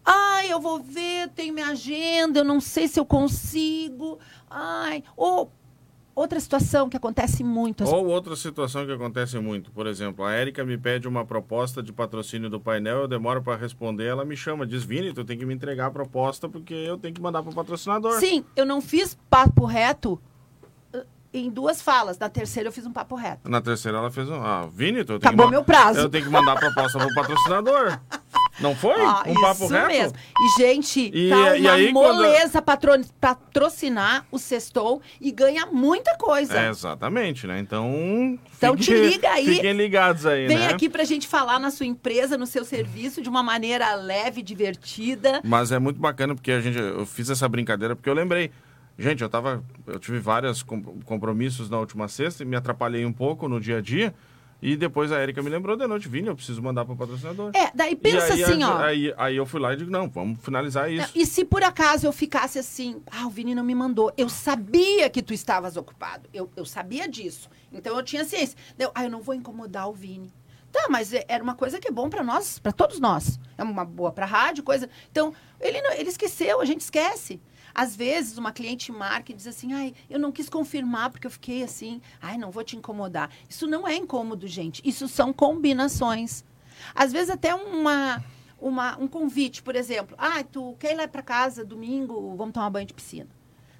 Ai, 0.04 0.50
eu 0.52 0.58
vou 0.58 0.80
ver, 0.82 1.28
tenho 1.28 1.54
minha 1.54 1.68
agenda, 1.68 2.40
eu 2.40 2.44
não 2.44 2.60
sei 2.60 2.88
se 2.88 2.98
eu 2.98 3.04
consigo. 3.04 4.18
Ai, 4.50 5.04
ou 5.16 5.52
outra 6.14 6.38
situação 6.40 6.88
que 6.88 6.96
acontece 6.96 7.42
muito. 7.42 7.84
Ou 7.84 8.06
outra 8.06 8.36
situação 8.36 8.86
que 8.86 8.92
acontece 8.92 9.38
muito. 9.38 9.70
Por 9.70 9.86
exemplo, 9.86 10.24
a 10.24 10.32
Érica 10.32 10.64
me 10.64 10.76
pede 10.78 11.08
uma 11.08 11.24
proposta 11.24 11.82
de 11.82 11.92
patrocínio 11.92 12.48
do 12.48 12.60
painel, 12.60 13.02
eu 13.02 13.08
demoro 13.08 13.42
para 13.42 13.56
responder, 13.56 14.06
ela 14.06 14.24
me 14.24 14.36
chama, 14.36 14.66
diz, 14.66 14.84
Vini, 14.84 15.12
tu 15.12 15.24
tem 15.24 15.38
que 15.38 15.46
me 15.46 15.54
entregar 15.54 15.86
a 15.86 15.90
proposta 15.90 16.48
porque 16.48 16.74
eu 16.74 16.96
tenho 16.96 17.14
que 17.14 17.20
mandar 17.20 17.42
para 17.42 17.50
o 17.50 17.54
patrocinador. 17.54 18.18
Sim, 18.18 18.44
eu 18.54 18.64
não 18.64 18.80
fiz 18.80 19.18
papo 19.28 19.64
reto 19.64 20.20
uh, 20.94 21.04
em 21.32 21.50
duas 21.50 21.80
falas. 21.80 22.18
Na 22.18 22.28
terceira 22.28 22.68
eu 22.68 22.72
fiz 22.72 22.86
um 22.86 22.92
papo 22.92 23.14
reto. 23.14 23.50
Na 23.50 23.60
terceira 23.60 23.98
ela 23.98 24.10
fez 24.10 24.28
um, 24.28 24.34
ah, 24.34 24.68
Vini, 24.72 25.04
tu 25.04 25.18
tem 25.18 25.28
Acabou 25.28 25.46
que 25.46 25.52
meu 25.52 25.64
prazo. 25.64 26.00
Eu 26.00 26.08
tenho 26.08 26.24
que 26.24 26.30
mandar 26.30 26.52
a 26.52 26.56
proposta 26.56 26.98
para 26.98 27.08
o 27.08 27.14
patrocinador. 27.14 27.98
Não 28.62 28.74
foi? 28.76 29.00
Ah, 29.00 29.24
um 29.26 29.34
papo 29.34 29.64
isso 29.64 29.72
reto? 29.74 29.88
mesmo. 29.88 30.16
E, 30.40 30.60
gente, 30.62 31.10
E- 31.12 31.28
tá 31.28 31.56
e 31.56 31.60
uma 31.60 31.72
aí, 31.72 31.92
quando- 31.92 32.14
moleza 32.16 32.62
patro- 32.62 33.00
patrocinar 33.20 34.24
o 34.30 34.38
Sextou 34.38 35.02
e 35.20 35.30
ganha 35.32 35.66
muita 35.66 36.16
coisa. 36.16 36.58
É, 36.58 36.68
exatamente, 36.70 37.46
né? 37.46 37.58
Então, 37.58 38.38
Então 38.56 38.76
te 38.76 38.92
liga 38.94 39.28
aí. 39.30 39.56
Fiquem 39.56 39.72
ligados 39.72 40.24
aí, 40.24 40.46
Vem 40.46 40.58
né? 40.58 40.68
aqui 40.68 40.88
pra 40.88 41.04
gente 41.04 41.26
falar 41.26 41.58
na 41.58 41.70
sua 41.70 41.86
empresa, 41.86 42.38
no 42.38 42.46
seu 42.46 42.64
serviço, 42.64 43.20
de 43.20 43.28
uma 43.28 43.42
maneira 43.42 43.94
leve, 43.94 44.42
divertida. 44.42 45.40
Mas 45.44 45.72
é 45.72 45.78
muito 45.78 46.00
bacana 46.00 46.34
porque 46.34 46.52
a 46.52 46.60
gente, 46.60 46.78
eu 46.78 47.04
fiz 47.04 47.28
essa 47.30 47.48
brincadeira 47.48 47.96
porque 47.96 48.08
eu 48.08 48.14
lembrei. 48.14 48.50
Gente, 48.98 49.22
eu 49.22 49.28
tava, 49.28 49.64
eu 49.86 49.98
tive 49.98 50.18
vários 50.18 50.62
com- 50.62 50.82
compromissos 51.04 51.68
na 51.70 51.78
última 51.78 52.08
sexta 52.08 52.42
e 52.42 52.46
me 52.46 52.54
atrapalhei 52.56 53.04
um 53.04 53.12
pouco 53.12 53.48
no 53.48 53.58
dia 53.60 53.78
a 53.78 53.80
dia. 53.80 54.14
E 54.62 54.76
depois 54.76 55.10
a 55.10 55.20
Erika 55.20 55.42
me 55.42 55.50
lembrou 55.50 55.76
de 55.76 55.84
noite, 55.88 56.08
Vini, 56.08 56.28
eu 56.28 56.36
preciso 56.36 56.62
mandar 56.62 56.84
para 56.84 56.94
o 56.94 56.96
patrocinador. 56.96 57.50
É, 57.52 57.72
daí 57.74 57.96
pensa 57.96 58.32
aí, 58.32 58.44
assim, 58.44 58.62
ó. 58.62 58.78
Aí, 58.78 59.12
aí 59.16 59.36
eu 59.36 59.44
fui 59.44 59.60
lá 59.60 59.72
e 59.72 59.76
digo, 59.76 59.90
não, 59.90 60.08
vamos 60.08 60.38
finalizar 60.40 60.88
isso. 60.90 61.10
E 61.16 61.26
se 61.26 61.44
por 61.44 61.64
acaso 61.64 62.06
eu 62.06 62.12
ficasse 62.12 62.60
assim, 62.60 63.02
ah, 63.10 63.26
o 63.26 63.30
Vini 63.30 63.56
não 63.56 63.64
me 63.64 63.74
mandou. 63.74 64.12
Eu 64.16 64.28
sabia 64.28 65.10
que 65.10 65.20
tu 65.20 65.34
estavas 65.34 65.76
ocupado. 65.76 66.28
Eu, 66.32 66.48
eu 66.54 66.64
sabia 66.64 67.08
disso. 67.08 67.50
Então 67.72 67.96
eu 67.96 68.04
tinha 68.04 68.24
ciência. 68.24 68.56
Eu, 68.78 68.92
ah, 68.94 69.02
eu 69.02 69.10
não 69.10 69.20
vou 69.20 69.34
incomodar 69.34 69.88
o 69.88 69.92
Vini. 69.92 70.32
Tá, 70.70 70.86
mas 70.88 71.12
é- 71.12 71.24
era 71.28 71.42
uma 71.42 71.54
coisa 71.56 71.80
que 71.80 71.88
é 71.88 71.90
bom 71.90 72.08
pra 72.08 72.22
nós, 72.22 72.58
pra 72.60 72.70
todos 72.72 73.00
nós. 73.00 73.38
É 73.58 73.64
uma 73.64 73.84
boa 73.84 74.12
pra 74.12 74.24
rádio, 74.24 74.62
coisa. 74.62 74.88
Então, 75.10 75.34
ele, 75.60 75.82
não- 75.82 75.92
ele 75.92 76.08
esqueceu, 76.08 76.60
a 76.60 76.64
gente 76.64 76.80
esquece. 76.82 77.40
Às 77.74 77.96
vezes, 77.96 78.38
uma 78.38 78.52
cliente 78.52 78.92
marca 78.92 79.32
e 79.32 79.34
diz 79.34 79.46
assim, 79.46 79.72
ai, 79.72 79.94
eu 80.08 80.18
não 80.18 80.32
quis 80.32 80.48
confirmar 80.48 81.10
porque 81.10 81.26
eu 81.26 81.30
fiquei 81.30 81.62
assim, 81.62 82.00
ai, 82.20 82.36
não 82.36 82.50
vou 82.50 82.64
te 82.64 82.76
incomodar. 82.76 83.30
Isso 83.48 83.66
não 83.66 83.86
é 83.86 83.96
incômodo, 83.96 84.46
gente. 84.46 84.82
Isso 84.84 85.08
são 85.08 85.32
combinações. 85.32 86.44
Às 86.94 87.12
vezes, 87.12 87.30
até 87.30 87.54
uma, 87.54 88.22
uma, 88.60 88.98
um 88.98 89.08
convite, 89.08 89.62
por 89.62 89.76
exemplo. 89.76 90.16
Ah, 90.18 90.42
tu 90.44 90.76
quer 90.78 90.92
ir 90.92 90.96
lá 90.96 91.08
para 91.08 91.22
casa 91.22 91.64
domingo, 91.64 92.34
vamos 92.36 92.52
tomar 92.52 92.70
banho 92.70 92.86
de 92.86 92.94
piscina. 92.94 93.28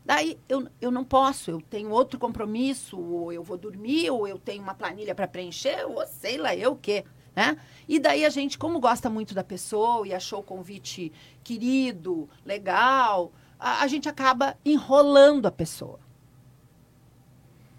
Daí 0.04 0.38
eu, 0.49 0.66
eu 0.80 0.90
não 0.90 1.04
posso, 1.04 1.50
eu 1.50 1.61
tenho 1.61 1.90
outro 1.90 2.18
compromisso, 2.18 2.99
ou 2.99 3.32
eu 3.32 3.42
vou 3.42 3.56
dormir, 3.56 4.11
ou 4.11 4.26
eu 4.26 4.37
tenho 4.37 4.62
uma 4.62 4.75
planilha 4.75 5.14
para 5.14 5.28
preencher, 5.28 5.84
ou 5.87 6.04
sei 6.06 6.37
lá 6.38 6.56
eu 6.56 6.72
o 6.72 6.76
quê. 6.76 7.04
Né? 7.34 7.56
E 7.88 7.99
daí 7.99 8.26
a 8.26 8.30
gente, 8.30 8.58
como 8.58 8.80
gosta 8.80 9.08
muito 9.08 9.32
da 9.32 9.44
pessoa 9.44 10.06
e 10.06 10.12
achou 10.12 10.40
o 10.40 10.44
convite 10.44 11.12
querido, 11.42 12.28
legal, 12.44 13.32
a, 13.62 13.83
a 13.83 13.87
gente 13.87 14.09
acaba 14.09 14.57
enrolando 14.64 15.47
a 15.47 15.52
pessoa. 15.52 16.00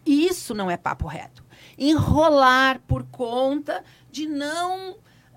E 0.06 0.26
isso 0.28 0.54
não 0.54 0.72
é 0.72 0.78
papo 0.78 1.08
reto. 1.08 1.44
Enrolar 1.78 2.82
por 2.88 3.04
conta 3.06 3.84
de 4.10 4.26
não. 4.28 4.96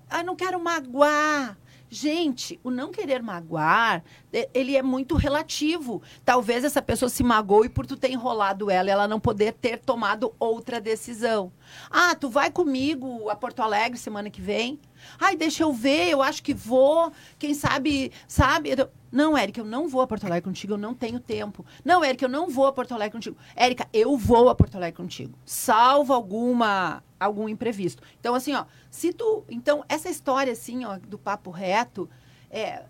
Ah, 0.09 0.23
não 0.23 0.35
quero 0.35 0.59
magoar. 0.59 1.57
Gente, 1.89 2.59
o 2.65 2.69
não 2.69 2.91
querer 2.91 3.23
magoar, 3.23 4.03
e- 4.33 4.49
ele 4.53 4.75
é 4.75 4.83
muito 4.83 5.15
relativo. 5.15 6.01
Talvez 6.25 6.65
essa 6.65 6.81
pessoa 6.81 7.07
se 7.07 7.23
magoe 7.23 7.69
por 7.69 7.85
tu 7.85 7.95
ter 7.95 8.11
enrolado 8.11 8.69
ela 8.69 8.89
e 8.89 8.91
ela 8.91 9.07
não 9.07 9.21
poder 9.21 9.53
ter 9.53 9.77
tomado 9.79 10.33
outra 10.37 10.81
decisão. 10.81 11.49
Ah, 11.89 12.15
tu 12.15 12.29
vai 12.29 12.51
comigo 12.51 13.29
a 13.29 13.35
Porto 13.35 13.61
Alegre 13.61 13.97
semana 13.97 14.29
que 14.29 14.41
vem? 14.41 14.79
Ai, 15.19 15.35
deixa 15.35 15.63
eu 15.63 15.73
ver, 15.73 16.09
eu 16.09 16.21
acho 16.21 16.41
que 16.43 16.53
vou. 16.53 17.11
Quem 17.37 17.53
sabe, 17.53 18.11
sabe? 18.27 18.69
Não, 19.11 19.37
Érica, 19.37 19.61
eu 19.61 19.65
não 19.65 19.87
vou 19.87 20.01
a 20.01 20.07
Porto 20.07 20.25
Alegre 20.25 20.43
contigo, 20.43 20.73
eu 20.73 20.77
não 20.77 20.93
tenho 20.93 21.19
tempo. 21.19 21.65
Não, 21.83 22.03
Érica, 22.03 22.25
eu 22.25 22.29
não 22.29 22.49
vou 22.49 22.67
a 22.67 22.73
Porto 22.73 22.93
Alegre 22.93 23.13
contigo. 23.13 23.37
Érica, 23.55 23.87
eu 23.93 24.17
vou 24.17 24.49
a 24.49 24.55
Porto 24.55 24.75
Alegre 24.75 24.97
contigo. 24.97 25.37
Salvo 25.45 26.13
alguma 26.13 27.03
algum 27.19 27.49
imprevisto. 27.49 28.03
Então, 28.19 28.35
assim, 28.35 28.53
ó, 28.53 28.65
se 28.89 29.13
tu. 29.13 29.43
Então, 29.49 29.83
essa 29.89 30.09
história, 30.09 30.53
assim, 30.53 30.85
ó, 30.85 30.97
do 30.99 31.17
papo 31.17 31.49
reto, 31.49 32.09
é. 32.49 32.83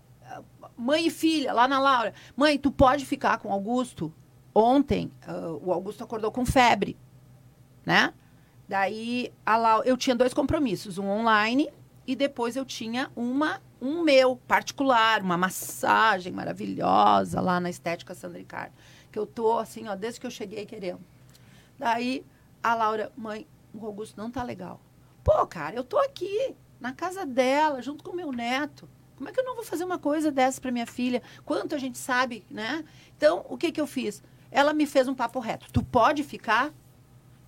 Mãe 0.76 1.06
e 1.06 1.10
filha, 1.10 1.52
lá 1.54 1.66
na 1.66 1.80
Laura. 1.80 2.12
Mãe, 2.36 2.58
tu 2.58 2.70
pode 2.70 3.06
ficar 3.06 3.38
com 3.38 3.48
o 3.48 3.52
Augusto? 3.52 4.12
Ontem, 4.54 5.10
ah, 5.26 5.56
o 5.62 5.72
Augusto 5.72 6.04
acordou 6.04 6.30
com 6.30 6.44
febre, 6.44 6.96
né? 7.84 8.12
Daí, 8.68 9.32
a 9.46 9.56
Lau- 9.56 9.82
eu 9.84 9.96
tinha 9.96 10.14
dois 10.14 10.34
compromissos, 10.34 10.98
um 10.98 11.08
online 11.08 11.70
e 12.06 12.14
depois 12.14 12.54
eu 12.56 12.64
tinha 12.64 13.10
uma 13.16 13.60
um 13.80 14.02
meu 14.02 14.34
particular, 14.36 15.22
uma 15.22 15.36
massagem 15.38 16.32
maravilhosa 16.32 17.40
lá 17.40 17.60
na 17.60 17.70
Estética 17.70 18.12
Sandra 18.12 18.38
Ricardo, 18.38 18.72
que 19.12 19.18
eu 19.18 19.24
tô 19.24 19.56
assim, 19.56 19.86
ó, 19.86 19.94
desde 19.94 20.18
que 20.18 20.26
eu 20.26 20.30
cheguei 20.32 20.66
querendo. 20.66 21.00
Daí 21.78 22.26
a 22.62 22.74
Laura, 22.74 23.12
mãe, 23.16 23.46
o 23.72 23.86
Augusto 23.86 24.16
não 24.16 24.30
tá 24.32 24.42
legal. 24.42 24.80
Pô, 25.22 25.46
cara, 25.46 25.76
eu 25.76 25.84
tô 25.84 25.96
aqui 25.98 26.56
na 26.80 26.92
casa 26.92 27.24
dela, 27.24 27.80
junto 27.80 28.02
com 28.02 28.10
o 28.10 28.16
meu 28.16 28.32
neto. 28.32 28.88
Como 29.16 29.28
é 29.28 29.32
que 29.32 29.38
eu 29.38 29.44
não 29.44 29.54
vou 29.54 29.64
fazer 29.64 29.84
uma 29.84 29.98
coisa 29.98 30.30
dessa 30.32 30.60
para 30.60 30.72
minha 30.72 30.86
filha? 30.86 31.22
Quanto 31.44 31.74
a 31.74 31.78
gente 31.78 31.98
sabe, 31.98 32.44
né? 32.50 32.84
Então, 33.16 33.44
o 33.48 33.56
que 33.56 33.70
que 33.70 33.80
eu 33.80 33.86
fiz? 33.86 34.22
Ela 34.50 34.72
me 34.72 34.86
fez 34.86 35.06
um 35.06 35.14
papo 35.14 35.38
reto. 35.38 35.66
Tu 35.72 35.84
pode 35.84 36.22
ficar? 36.24 36.72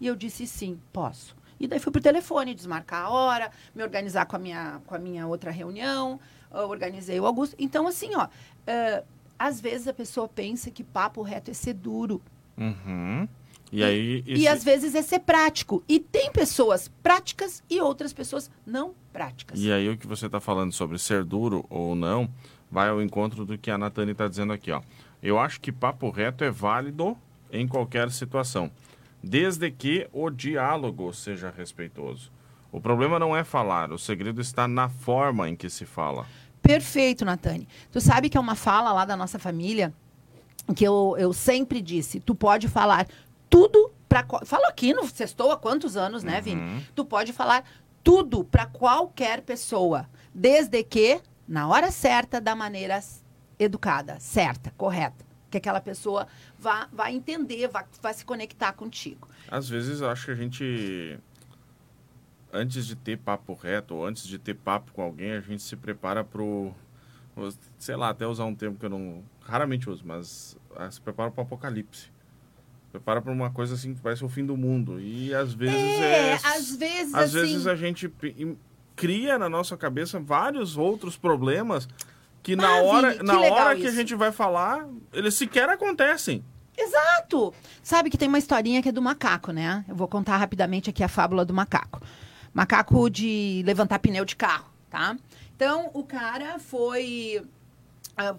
E 0.00 0.07
eu 0.07 0.16
disse 0.16 0.47
sim, 0.47 0.80
posso. 0.92 1.37
E 1.59 1.66
daí 1.66 1.78
fui 1.78 1.92
pro 1.92 2.00
telefone, 2.00 2.54
desmarcar 2.54 3.04
a 3.04 3.11
hora, 3.11 3.50
me 3.75 3.83
organizar 3.83 4.25
com 4.25 4.37
a 4.37 4.38
minha, 4.38 4.80
com 4.87 4.95
a 4.95 4.99
minha 4.99 5.26
outra 5.26 5.50
reunião, 5.50 6.19
eu 6.52 6.69
organizei 6.69 7.21
o 7.21 7.26
Augusto. 7.26 7.54
Então, 7.59 7.87
assim, 7.87 8.14
ó, 8.14 8.28
eh, 8.66 9.04
às 9.38 9.61
vezes 9.61 9.87
a 9.87 9.92
pessoa 9.92 10.26
pensa 10.26 10.71
que 10.71 10.83
papo 10.83 11.23
reto 11.23 11.50
é 11.50 11.54
ser 11.54 11.75
duro. 11.75 12.23
Uhum. 12.57 13.28
E 13.73 13.85
aí. 13.85 14.25
E 14.26 14.49
às 14.49 14.64
vezes 14.64 14.95
é 14.95 15.02
ser 15.02 15.21
prático. 15.21 15.83
E 15.88 16.00
tem 16.00 16.30
pessoas 16.33 16.90
práticas 17.02 17.62
e 17.71 17.80
outras 17.80 18.12
pessoas 18.12 18.50
não 18.66 18.95
práticas. 19.12 19.61
E 19.61 19.71
aí 19.71 19.88
o 19.88 19.97
que 19.97 20.07
você 20.07 20.26
está 20.26 20.40
falando 20.40 20.73
sobre 20.73 20.99
ser 20.99 21.25
duro 21.25 21.64
ou 21.71 21.95
não, 21.95 22.28
vai 22.71 22.88
ao 22.88 23.00
encontro 23.00 23.45
do 23.45 23.57
que 23.57 23.71
a 23.71 23.78
Natane 23.78 24.12
está 24.12 24.26
dizendo 24.26 24.52
aqui, 24.52 24.73
ó. 24.73 24.83
Eu 25.23 25.38
acho 25.38 25.61
que 25.61 25.71
papo 25.71 26.11
reto 26.11 26.42
é 26.42 26.50
válido 26.50 27.16
em 27.52 27.66
qualquer 27.69 28.11
situação, 28.11 28.71
desde 29.22 29.70
que 29.70 30.08
o 30.12 30.30
diálogo 30.30 31.12
seja 31.12 31.52
respeitoso. 31.56 32.32
O 32.72 32.80
problema 32.80 33.18
não 33.18 33.36
é 33.36 33.42
falar, 33.42 33.92
o 33.92 33.98
segredo 33.98 34.40
está 34.40 34.68
na 34.68 34.88
forma 34.88 35.48
em 35.48 35.56
que 35.56 35.68
se 35.68 35.84
fala. 35.84 36.26
Perfeito, 36.62 37.24
Natane. 37.24 37.66
Tu 37.90 38.00
sabe 38.00 38.28
que 38.28 38.36
é 38.36 38.40
uma 38.40 38.54
fala 38.54 38.92
lá 38.92 39.04
da 39.04 39.16
nossa 39.16 39.38
família 39.38 39.92
que 40.74 40.84
eu, 40.84 41.16
eu 41.18 41.32
sempre 41.32 41.80
disse: 41.80 42.20
tu 42.20 42.34
pode 42.34 42.68
falar 42.68 43.08
tudo 43.48 43.90
para. 44.08 44.24
Falo 44.44 44.66
aqui 44.66 44.94
no 44.94 45.06
Sextou 45.06 45.50
há 45.50 45.56
quantos 45.56 45.96
anos, 45.96 46.22
né, 46.22 46.40
Vini? 46.40 46.84
Tu 46.94 47.04
pode 47.04 47.32
falar 47.32 47.64
tudo 48.04 48.44
para 48.44 48.66
qualquer 48.66 49.42
pessoa, 49.42 50.08
desde 50.34 50.82
que 50.84 51.20
na 51.48 51.66
hora 51.66 51.90
certa, 51.90 52.40
da 52.40 52.54
maneira 52.54 53.00
educada, 53.58 54.18
certa, 54.20 54.72
correta. 54.76 55.29
Que 55.50 55.59
aquela 55.59 55.80
pessoa 55.80 56.28
vá, 56.59 56.88
vá 56.92 57.11
entender, 57.11 57.69
vá, 57.69 57.85
vá 58.00 58.12
se 58.12 58.25
conectar 58.25 58.73
contigo. 58.73 59.28
Às 59.49 59.69
vezes 59.69 60.00
eu 60.00 60.09
acho 60.09 60.26
que 60.26 60.30
a 60.30 60.35
gente, 60.35 61.19
antes 62.52 62.87
de 62.87 62.95
ter 62.95 63.19
papo 63.19 63.54
reto, 63.54 63.97
ou 63.97 64.07
antes 64.07 64.26
de 64.26 64.38
ter 64.38 64.54
papo 64.54 64.92
com 64.92 65.02
alguém, 65.02 65.33
a 65.33 65.40
gente 65.40 65.62
se 65.62 65.76
prepara 65.76 66.23
pro. 66.23 66.73
Sei 67.78 67.97
lá, 67.97 68.11
até 68.11 68.26
usar 68.26 68.45
um 68.45 68.54
termo 68.54 68.76
que 68.76 68.87
eu 68.87 68.90
não. 68.90 69.25
Raramente 69.42 69.90
uso, 69.90 70.04
mas 70.07 70.57
ah, 70.76 70.90
se 70.90 71.00
prepara 71.00 71.30
pro 71.30 71.42
apocalipse. 71.42 72.11
Prepara 72.92 73.23
para 73.23 73.33
uma 73.33 73.50
coisa 73.50 73.75
assim 73.75 73.95
que 73.95 74.00
parece 74.00 74.25
o 74.25 74.28
fim 74.28 74.45
do 74.45 74.57
mundo. 74.57 75.00
E 75.00 75.33
às 75.35 75.52
vezes 75.52 75.76
é. 75.76 76.30
É, 76.30 76.35
às 76.35 76.76
vezes 76.76 77.14
às 77.14 77.23
assim. 77.23 77.33
vezes 77.33 77.66
a 77.66 77.75
gente 77.75 78.12
cria 78.97 79.38
na 79.38 79.49
nossa 79.49 79.76
cabeça 79.76 80.21
vários 80.21 80.76
outros 80.76 81.16
problemas 81.16 81.88
que 82.42 82.56
na 82.56 82.68
Ah, 82.78 82.82
hora, 82.82 83.14
que 83.14 83.23
na 83.23 83.40
hora 83.40 83.76
que 83.76 83.87
a 83.87 83.90
gente 83.92 84.14
vai 84.14 84.32
falar, 84.32 84.87
eles 85.12 85.35
sequer 85.35 85.68
acontecem. 85.68 86.44
Exato! 86.76 87.52
Sabe 87.82 88.09
que 88.11 88.16
tem 88.16 88.28
uma 88.28 88.38
historinha 88.38 88.80
que 88.82 88.88
é 88.88 88.92
do 88.92 89.02
macaco, 89.02 89.52
né? 89.52 89.85
Eu 89.88 89.94
vou 89.94 90.09
contar 90.09 90.37
rapidamente 90.38 90.88
aqui 90.88 91.02
a 91.04 91.09
fábula 91.09 91.44
do 91.44 91.52
macaco. 91.52 92.00
Macaco 92.54 93.11
de 93.11 93.62
levantar 93.66 93.99
pneu 93.99 94.25
de 94.25 94.35
carro, 94.35 94.66
tá? 94.88 95.16
Então, 95.54 95.90
o 95.92 96.02
cara 96.02 96.59
foi. 96.59 97.44
ah, 98.16 98.35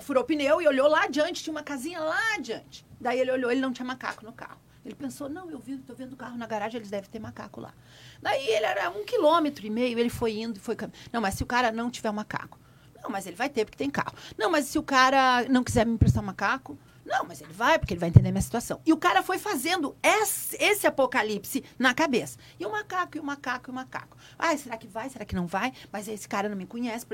furou 0.00 0.22
o 0.22 0.26
pneu 0.26 0.62
e 0.62 0.68
olhou 0.68 0.88
lá 0.88 1.04
adiante, 1.04 1.42
tinha 1.42 1.52
uma 1.52 1.62
casinha 1.64 1.98
lá 2.00 2.34
adiante. 2.36 2.86
Daí 3.00 3.18
ele 3.18 3.32
olhou, 3.32 3.50
ele 3.50 3.60
não 3.60 3.72
tinha 3.72 3.84
macaco 3.84 4.24
no 4.24 4.32
carro. 4.32 4.58
Ele 4.84 4.94
pensou, 4.94 5.28
não, 5.28 5.50
eu 5.50 5.58
vi, 5.58 5.76
tô 5.78 5.92
vendo 5.94 6.12
o 6.12 6.16
carro 6.16 6.38
na 6.38 6.46
garagem, 6.46 6.78
eles 6.78 6.90
devem 6.90 7.10
ter 7.10 7.18
macaco 7.18 7.60
lá. 7.60 7.74
Daí 8.22 8.46
ele 8.46 8.64
era 8.64 8.88
um 8.90 9.04
quilômetro 9.04 9.66
e 9.66 9.70
meio, 9.70 9.98
ele 9.98 10.08
foi 10.08 10.38
indo, 10.38 10.60
foi... 10.60 10.76
cam- 10.76 10.90
Não, 11.12 11.20
mas 11.20 11.34
se 11.34 11.42
o 11.42 11.46
cara 11.46 11.72
não 11.72 11.90
tiver 11.90 12.10
macaco? 12.12 12.58
Não, 13.02 13.10
mas 13.10 13.26
ele 13.26 13.36
vai 13.36 13.48
ter 13.48 13.64
porque 13.64 13.78
tem 13.78 13.90
carro. 13.90 14.14
Não, 14.36 14.50
mas 14.50 14.66
se 14.66 14.78
o 14.78 14.82
cara 14.82 15.46
não 15.48 15.64
quiser 15.64 15.86
me 15.86 15.94
emprestar 15.94 16.22
um 16.22 16.26
macaco? 16.26 16.78
Não, 17.10 17.24
mas 17.26 17.40
ele 17.40 17.52
vai 17.52 17.76
porque 17.76 17.94
ele 17.94 17.98
vai 17.98 18.08
entender 18.08 18.30
minha 18.30 18.40
situação. 18.40 18.80
E 18.86 18.92
o 18.92 18.96
cara 18.96 19.20
foi 19.20 19.36
fazendo 19.36 19.96
esse, 20.00 20.56
esse 20.62 20.86
apocalipse 20.86 21.64
na 21.76 21.92
cabeça. 21.92 22.38
E 22.58 22.64
o 22.64 22.70
macaco, 22.70 23.16
e 23.16 23.20
o 23.20 23.24
macaco, 23.24 23.68
e 23.68 23.72
o 23.72 23.74
macaco. 23.74 24.16
Ai, 24.38 24.56
será 24.56 24.76
que 24.76 24.86
vai? 24.86 25.10
Será 25.10 25.24
que 25.24 25.34
não 25.34 25.46
vai? 25.46 25.72
Mas 25.90 26.06
esse 26.06 26.28
cara 26.28 26.48
não 26.48 26.56
me 26.56 26.66
conhece. 26.66 27.04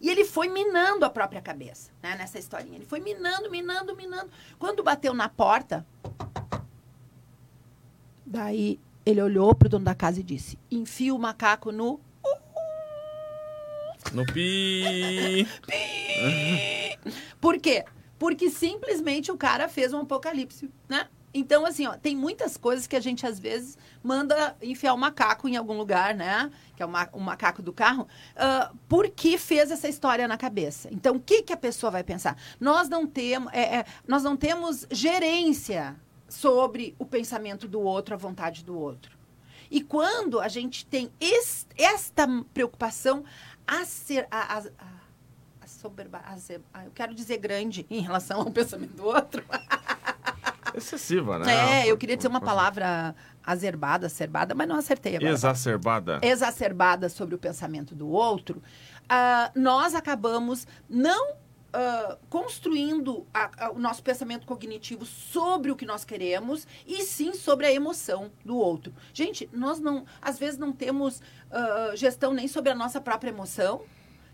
E 0.00 0.08
ele 0.08 0.24
foi 0.24 0.48
minando 0.48 1.04
a 1.04 1.10
própria 1.10 1.40
cabeça, 1.40 1.90
né? 2.00 2.14
Nessa 2.16 2.38
historinha. 2.38 2.76
Ele 2.76 2.86
foi 2.86 3.00
minando, 3.00 3.50
minando, 3.50 3.96
minando. 3.96 4.30
Quando 4.56 4.84
bateu 4.84 5.12
na 5.12 5.28
porta, 5.28 5.84
daí 8.24 8.78
ele 9.04 9.20
olhou 9.20 9.52
pro 9.52 9.68
dono 9.68 9.84
da 9.84 9.96
casa 9.96 10.20
e 10.20 10.22
disse: 10.22 10.56
enfia 10.70 11.12
o 11.12 11.18
macaco 11.18 11.72
no 11.72 11.98
No 14.12 14.24
pi. 14.26 15.46
Por 17.40 17.58
quê? 17.58 17.84
Porque 18.18 18.50
simplesmente 18.50 19.30
o 19.32 19.36
cara 19.36 19.68
fez 19.68 19.92
um 19.92 20.00
apocalipse, 20.00 20.70
né? 20.88 21.08
Então, 21.32 21.64
assim, 21.64 21.86
ó, 21.86 21.92
tem 21.96 22.16
muitas 22.16 22.56
coisas 22.56 22.88
que 22.88 22.96
a 22.96 23.00
gente, 23.00 23.24
às 23.24 23.38
vezes, 23.38 23.78
manda 24.02 24.56
enfiar 24.60 24.92
o 24.94 24.98
macaco 24.98 25.48
em 25.48 25.56
algum 25.56 25.74
lugar, 25.78 26.12
né? 26.12 26.50
Que 26.76 26.82
é 26.82 26.86
o, 26.86 26.88
ma 26.88 27.08
o 27.12 27.20
macaco 27.20 27.62
do 27.62 27.72
carro, 27.72 28.08
ah, 28.36 28.72
porque 28.88 29.38
fez 29.38 29.70
essa 29.70 29.88
história 29.88 30.26
na 30.26 30.36
cabeça. 30.36 30.88
Então, 30.90 31.14
o 31.16 31.20
que, 31.20 31.42
que 31.44 31.52
a 31.52 31.56
pessoa 31.56 31.88
vai 31.90 32.02
pensar? 32.02 32.36
Nós 32.58 32.88
não, 32.88 33.06
temos, 33.06 33.52
é, 33.52 33.76
é, 33.76 33.84
nós 34.08 34.24
não 34.24 34.36
temos 34.36 34.84
gerência 34.90 35.94
sobre 36.28 36.96
o 36.98 37.06
pensamento 37.06 37.68
do 37.68 37.80
outro, 37.80 38.12
a 38.12 38.18
vontade 38.18 38.64
do 38.64 38.76
outro. 38.76 39.16
E 39.70 39.80
quando 39.80 40.40
a 40.40 40.48
gente 40.48 40.84
tem 40.84 41.12
es- 41.20 41.64
esta 41.78 42.26
preocupação 42.52 43.22
a 43.66 43.84
ser. 43.84 44.26
A, 44.30 44.56
a, 44.56 44.58
a- 44.58 45.00
soberba, 45.70 46.20
a 46.24 46.84
eu 46.84 46.90
quero 46.92 47.14
dizer 47.14 47.38
grande 47.38 47.86
em 47.88 48.00
relação 48.00 48.40
ao 48.40 48.46
pensamento 48.50 48.92
do 48.94 49.06
outro. 49.06 49.42
Excessiva, 50.74 51.38
né? 51.38 51.82
É, 51.82 51.90
eu 51.90 51.96
queria 51.96 52.16
dizer 52.16 52.28
uma 52.28 52.40
palavra 52.40 53.14
azerbada, 53.42 54.06
acerbada, 54.06 54.54
mas 54.54 54.68
não 54.68 54.76
acertei 54.76 55.16
agora. 55.16 55.32
Exacerbada. 55.32 56.20
Exacerbada 56.22 57.08
sobre 57.08 57.34
o 57.34 57.38
pensamento 57.38 57.94
do 57.94 58.08
outro, 58.08 58.62
ah, 59.08 59.50
nós 59.54 59.94
acabamos 59.94 60.66
não 60.88 61.34
ah, 61.72 62.18
construindo 62.28 63.26
a- 63.32 63.66
a- 63.66 63.70
o 63.70 63.78
nosso 63.78 64.02
pensamento 64.02 64.46
cognitivo 64.46 65.04
sobre 65.04 65.70
o 65.70 65.76
que 65.76 65.86
nós 65.86 66.04
queremos 66.04 66.66
e 66.86 67.02
sim 67.02 67.32
sobre 67.32 67.66
a 67.66 67.72
emoção 67.72 68.30
do 68.44 68.56
outro. 68.56 68.92
Gente, 69.12 69.48
nós 69.52 69.78
não, 69.78 70.04
às 70.20 70.38
vezes 70.38 70.58
não 70.58 70.72
temos 70.72 71.22
ah, 71.50 71.92
gestão 71.94 72.32
nem 72.32 72.48
sobre 72.48 72.70
a 72.70 72.74
nossa 72.74 73.00
própria 73.00 73.30
emoção, 73.30 73.82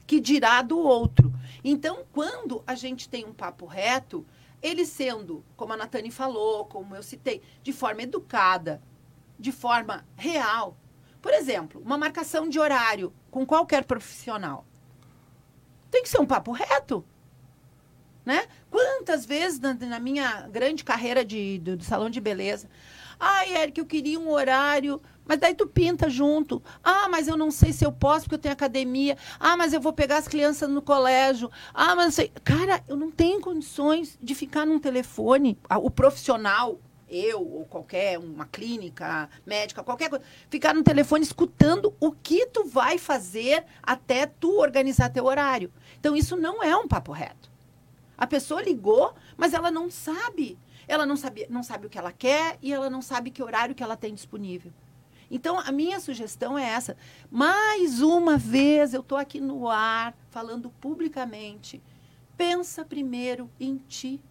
que 0.06 0.20
dirá 0.20 0.62
do 0.62 0.78
outro. 0.78 1.32
Então, 1.64 2.04
quando 2.12 2.62
a 2.66 2.74
gente 2.74 3.08
tem 3.08 3.24
um 3.24 3.32
papo 3.32 3.66
reto, 3.66 4.24
ele 4.62 4.84
sendo, 4.86 5.44
como 5.56 5.72
a 5.72 5.76
Natane 5.76 6.10
falou, 6.10 6.64
como 6.66 6.94
eu 6.94 7.02
citei, 7.02 7.42
de 7.62 7.72
forma 7.72 8.02
educada, 8.02 8.80
de 9.38 9.52
forma 9.52 10.06
real. 10.16 10.76
Por 11.20 11.32
exemplo, 11.34 11.82
uma 11.84 11.98
marcação 11.98 12.48
de 12.48 12.58
horário 12.58 13.12
com 13.30 13.44
qualquer 13.44 13.84
profissional. 13.84 14.64
Tem 15.90 16.02
que 16.02 16.08
ser 16.08 16.20
um 16.20 16.26
papo 16.26 16.52
reto. 16.52 17.04
Né? 18.26 18.44
Quantas 18.68 19.24
vezes 19.24 19.60
na, 19.60 19.72
na 19.72 20.00
minha 20.00 20.48
grande 20.48 20.82
carreira 20.82 21.24
de, 21.24 21.60
do, 21.60 21.76
do 21.76 21.84
salão 21.84 22.10
de 22.10 22.20
beleza, 22.20 22.68
ai, 23.20 23.56
Eric, 23.56 23.78
eu 23.78 23.86
queria 23.86 24.18
um 24.18 24.28
horário, 24.28 25.00
mas 25.24 25.38
daí 25.38 25.54
tu 25.54 25.64
pinta 25.64 26.10
junto. 26.10 26.60
Ah, 26.82 27.08
mas 27.08 27.28
eu 27.28 27.36
não 27.36 27.52
sei 27.52 27.72
se 27.72 27.84
eu 27.84 27.92
posso 27.92 28.24
porque 28.24 28.34
eu 28.34 28.40
tenho 28.40 28.52
academia. 28.52 29.16
Ah, 29.38 29.56
mas 29.56 29.72
eu 29.72 29.80
vou 29.80 29.92
pegar 29.92 30.16
as 30.16 30.26
crianças 30.26 30.68
no 30.68 30.82
colégio. 30.82 31.48
Ah, 31.72 31.94
mas 31.94 32.04
não 32.06 32.12
sei. 32.12 32.32
Cara, 32.42 32.82
eu 32.88 32.96
não 32.96 33.12
tenho 33.12 33.40
condições 33.40 34.18
de 34.20 34.34
ficar 34.34 34.66
num 34.66 34.80
telefone, 34.80 35.56
o 35.80 35.88
profissional, 35.88 36.80
eu 37.08 37.40
ou 37.40 37.64
qualquer 37.64 38.18
uma 38.18 38.44
clínica 38.46 39.30
médica, 39.46 39.84
qualquer 39.84 40.10
coisa, 40.10 40.24
ficar 40.50 40.74
no 40.74 40.82
telefone 40.82 41.22
escutando 41.22 41.94
o 42.00 42.10
que 42.10 42.46
tu 42.46 42.64
vai 42.64 42.98
fazer 42.98 43.64
até 43.80 44.26
tu 44.26 44.58
organizar 44.58 45.10
teu 45.10 45.26
horário. 45.26 45.72
Então 46.00 46.16
isso 46.16 46.36
não 46.36 46.60
é 46.60 46.76
um 46.76 46.88
papo 46.88 47.12
reto. 47.12 47.54
A 48.16 48.26
pessoa 48.26 48.62
ligou, 48.62 49.14
mas 49.36 49.52
ela 49.52 49.70
não 49.70 49.90
sabe. 49.90 50.58
Ela 50.88 51.04
não 51.04 51.16
sabe, 51.16 51.46
não 51.50 51.62
sabe 51.62 51.86
o 51.86 51.90
que 51.90 51.98
ela 51.98 52.12
quer 52.12 52.58
e 52.62 52.72
ela 52.72 52.88
não 52.88 53.02
sabe 53.02 53.30
que 53.30 53.42
horário 53.42 53.74
que 53.74 53.82
ela 53.82 53.96
tem 53.96 54.14
disponível. 54.14 54.72
Então, 55.30 55.58
a 55.58 55.72
minha 55.72 55.98
sugestão 55.98 56.56
é 56.56 56.64
essa. 56.64 56.96
Mais 57.30 58.00
uma 58.00 58.38
vez, 58.38 58.94
eu 58.94 59.00
estou 59.00 59.18
aqui 59.18 59.40
no 59.40 59.68
ar, 59.68 60.16
falando 60.30 60.70
publicamente. 60.80 61.82
Pensa 62.36 62.84
primeiro 62.84 63.50
em 63.58 63.76
ti. 63.88 64.22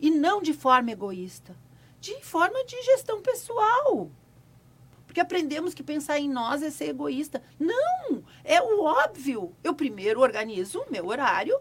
E 0.00 0.10
não 0.10 0.42
de 0.42 0.52
forma 0.52 0.90
egoísta. 0.90 1.56
De 2.00 2.20
forma 2.22 2.64
de 2.64 2.80
gestão 2.82 3.22
pessoal. 3.22 4.10
Porque 5.06 5.20
aprendemos 5.20 5.72
que 5.72 5.82
pensar 5.82 6.18
em 6.18 6.28
nós 6.28 6.62
é 6.62 6.70
ser 6.70 6.90
egoísta. 6.90 7.42
Não! 7.58 8.24
É 8.44 8.60
o 8.60 8.82
óbvio. 8.82 9.54
Eu 9.62 9.74
primeiro 9.74 10.20
organizo 10.20 10.80
o 10.80 10.90
meu 10.90 11.06
horário. 11.06 11.56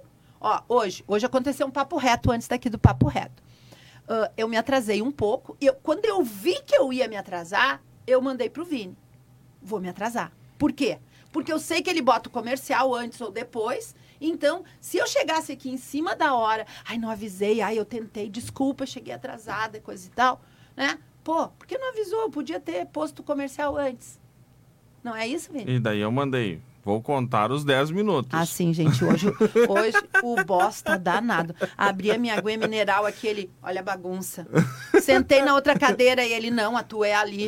Ó, 0.46 0.62
hoje, 0.70 1.04
hoje 1.08 1.26
aconteceu 1.26 1.66
um 1.66 1.72
papo 1.72 1.98
reto 1.98 2.32
antes 2.32 2.48
daqui 2.48 2.70
do 2.70 2.78
papo 2.78 3.08
reto. 3.08 3.42
Uh, 4.04 4.32
eu 4.38 4.48
me 4.48 4.56
atrasei 4.56 5.02
um 5.02 5.12
pouco. 5.12 5.58
Eu, 5.60 5.74
quando 5.74 6.06
eu 6.06 6.24
vi 6.24 6.62
que 6.62 6.76
eu 6.76 6.94
ia 6.94 7.08
me 7.08 7.18
atrasar, 7.18 7.82
eu 8.06 8.22
mandei 8.22 8.48
pro 8.48 8.64
Vini. 8.64 8.96
Vou 9.60 9.82
me 9.82 9.90
atrasar. 9.90 10.32
Por 10.56 10.72
quê? 10.72 11.00
Porque 11.32 11.52
eu 11.52 11.58
sei 11.58 11.82
que 11.82 11.90
ele 11.90 12.00
bota 12.00 12.30
o 12.30 12.32
comercial 12.32 12.94
antes 12.94 13.20
ou 13.22 13.32
depois. 13.32 13.96
Então, 14.22 14.64
se 14.80 14.98
eu 14.98 15.08
chegasse 15.08 15.52
aqui 15.52 15.68
em 15.68 15.78
cima 15.78 16.16
da 16.16 16.36
hora, 16.36 16.68
ai, 16.88 17.00
não 17.00 17.10
avisei, 17.10 17.60
ai, 17.62 17.80
eu 17.80 17.84
tentei, 17.84 18.30
desculpa, 18.30 18.86
cheguei 18.86 19.16
atrasada, 19.16 19.82
coisa 19.82 20.06
e 20.06 20.12
tal, 20.12 20.44
né? 20.78 21.00
Pô, 21.24 21.48
por 21.48 21.66
que 21.66 21.76
não 21.76 21.90
avisou? 21.90 22.22
Eu 22.22 22.30
podia 22.30 22.60
ter 22.60 22.86
posto 22.86 23.22
o 23.22 23.24
comercial 23.24 23.76
antes. 23.76 24.20
Não 25.04 25.16
é 25.16 25.28
isso, 25.28 25.52
Vini? 25.52 25.78
E 25.78 25.80
daí 25.80 26.02
eu 26.02 26.12
mandei. 26.12 26.62
Vou 26.86 27.02
contar 27.02 27.52
os 27.52 27.66
10 27.66 27.90
minutos. 27.90 28.30
Ah, 28.32 28.46
sim, 28.46 28.72
gente. 28.72 29.04
Hoje, 29.04 29.28
hoje 29.68 29.98
o 30.22 30.44
boss 30.44 30.84
tá 30.84 30.96
danado. 30.98 31.56
Abri 31.76 32.12
a 32.12 32.18
minha 32.20 32.36
aguinha 32.36 32.60
mineral 32.60 33.08
aqui, 33.08 33.26
ele, 33.26 33.52
olha 33.64 33.80
a 33.80 33.84
bagunça. 33.84 34.48
Sentei 35.02 35.42
na 35.42 35.56
outra 35.56 35.78
cadeira 35.78 36.24
e 36.24 36.32
ele, 36.32 36.52
não, 36.52 36.78
a 36.78 36.84
tua 36.84 37.08
é 37.08 37.16
ali. 37.16 37.48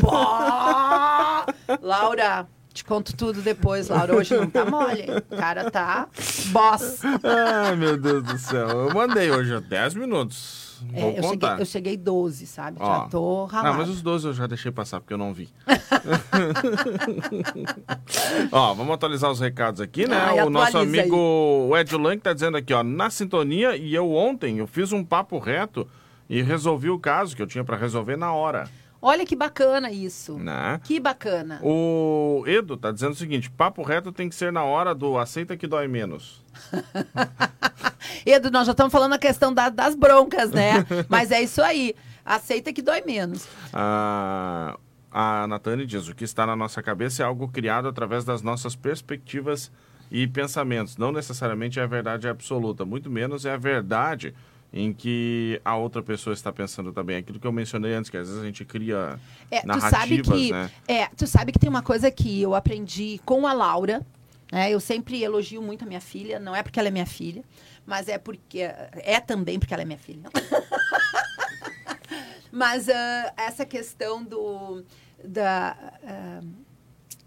Bó! 0.00 1.46
Laura, 1.82 2.46
te 2.72 2.84
conto 2.84 3.16
tudo 3.16 3.42
depois, 3.42 3.88
Laura. 3.88 4.14
Hoje 4.14 4.36
não 4.36 4.48
tá 4.48 4.64
mole. 4.64 5.04
O 5.32 5.36
cara 5.36 5.68
tá 5.68 6.06
boss. 6.52 7.00
Ai, 7.24 7.74
meu 7.74 7.96
Deus 7.96 8.22
do 8.22 8.38
céu. 8.38 8.68
Eu 8.68 8.94
mandei 8.94 9.32
hoje 9.32 9.58
10 9.58 9.94
minutos. 9.96 10.65
É, 10.92 11.00
Vou 11.00 11.12
eu, 11.12 11.22
cheguei, 11.22 11.48
eu 11.58 11.64
cheguei 11.64 11.96
12, 11.96 12.46
sabe? 12.46 12.76
Ó. 12.80 12.86
Já 12.86 13.00
tô 13.08 13.44
ralado. 13.44 13.70
Não, 13.70 13.78
mas 13.78 13.88
os 13.88 14.02
12 14.02 14.28
eu 14.28 14.34
já 14.34 14.46
deixei 14.46 14.70
passar 14.70 15.00
porque 15.00 15.14
eu 15.14 15.18
não 15.18 15.32
vi. 15.32 15.48
ó, 18.52 18.74
vamos 18.74 18.94
atualizar 18.94 19.30
os 19.30 19.40
recados 19.40 19.80
aqui, 19.80 20.06
né? 20.06 20.16
Ai, 20.16 20.44
o 20.44 20.50
nosso 20.50 20.78
aí. 20.78 20.84
amigo 20.84 21.16
o 21.16 21.76
Ed 21.76 21.94
Lang 21.96 22.18
tá 22.18 22.32
dizendo 22.32 22.56
aqui, 22.56 22.72
ó, 22.72 22.82
na 22.82 23.10
sintonia 23.10 23.76
e 23.76 23.94
eu 23.94 24.12
ontem 24.12 24.58
eu 24.58 24.66
fiz 24.66 24.92
um 24.92 25.04
papo 25.04 25.38
reto 25.38 25.86
e 26.28 26.42
resolvi 26.42 26.90
o 26.90 26.98
caso 26.98 27.36
que 27.36 27.42
eu 27.42 27.46
tinha 27.46 27.64
pra 27.64 27.76
resolver 27.76 28.16
na 28.16 28.32
hora, 28.32 28.68
Olha 29.08 29.24
que 29.24 29.36
bacana 29.36 29.88
isso. 29.92 30.36
né? 30.36 30.80
Que 30.82 30.98
bacana. 30.98 31.60
O 31.62 32.42
Edo 32.44 32.76
tá 32.76 32.90
dizendo 32.90 33.12
o 33.12 33.16
seguinte, 33.16 33.48
papo 33.48 33.82
reto 33.84 34.10
tem 34.10 34.28
que 34.28 34.34
ser 34.34 34.52
na 34.52 34.64
hora 34.64 34.92
do 34.92 35.16
aceita 35.16 35.56
que 35.56 35.68
dói 35.68 35.86
menos. 35.86 36.42
Edu, 38.26 38.50
nós 38.50 38.66
já 38.66 38.72
estamos 38.72 38.92
falando 38.92 39.12
a 39.12 39.18
questão 39.18 39.52
da- 39.54 39.68
das 39.68 39.94
broncas, 39.94 40.50
né? 40.50 40.84
Mas 41.08 41.30
é 41.30 41.40
isso 41.40 41.62
aí. 41.62 41.94
Aceita 42.24 42.72
que 42.72 42.82
dói 42.82 43.02
menos. 43.06 43.46
Ah, 43.72 44.76
a 45.12 45.46
Natane 45.46 45.86
diz: 45.86 46.08
o 46.08 46.14
que 46.14 46.24
está 46.24 46.44
na 46.44 46.56
nossa 46.56 46.82
cabeça 46.82 47.22
é 47.22 47.26
algo 47.26 47.46
criado 47.46 47.86
através 47.86 48.24
das 48.24 48.42
nossas 48.42 48.74
perspectivas 48.74 49.70
e 50.10 50.26
pensamentos. 50.26 50.96
Não 50.96 51.12
necessariamente 51.12 51.78
é 51.78 51.82
a 51.82 51.86
verdade 51.86 52.26
absoluta, 52.28 52.84
muito 52.84 53.08
menos 53.08 53.46
é 53.46 53.52
a 53.52 53.56
verdade 53.56 54.34
em 54.72 54.92
que 54.92 55.60
a 55.64 55.76
outra 55.76 56.02
pessoa 56.02 56.34
está 56.34 56.52
pensando 56.52 56.92
também. 56.92 57.16
Aquilo 57.16 57.38
que 57.38 57.46
eu 57.46 57.52
mencionei 57.52 57.94
antes, 57.94 58.10
que 58.10 58.16
às 58.16 58.28
vezes 58.28 58.42
a 58.42 58.46
gente 58.46 58.64
cria 58.64 59.18
É, 59.50 59.60
tu 59.60 59.80
sabe 59.80 59.80
narrativas, 59.80 60.38
que 60.38 60.52
né? 60.52 60.70
é, 60.86 61.06
tu 61.16 61.26
sabe 61.26 61.52
que 61.52 61.58
tem 61.58 61.70
uma 61.70 61.82
coisa 61.82 62.10
que 62.10 62.42
eu 62.42 62.54
aprendi 62.54 63.20
com 63.24 63.46
a 63.46 63.52
Laura. 63.52 64.04
né? 64.50 64.70
Eu 64.70 64.80
sempre 64.80 65.22
elogio 65.22 65.62
muito 65.62 65.84
a 65.84 65.86
minha 65.86 66.00
filha, 66.00 66.38
não 66.38 66.54
é 66.54 66.62
porque 66.62 66.78
ela 66.78 66.88
é 66.88 66.90
minha 66.90 67.06
filha, 67.06 67.42
mas 67.86 68.08
é 68.08 68.18
porque 68.18 68.60
é 68.60 69.20
também 69.20 69.58
porque 69.58 69.72
ela 69.72 69.82
é 69.82 69.86
minha 69.86 69.98
filha. 69.98 70.28
mas 72.52 72.88
ah, 72.88 73.32
essa 73.36 73.64
questão 73.64 74.24
do 74.24 74.84
da 75.24 75.76
ah, 76.04 76.40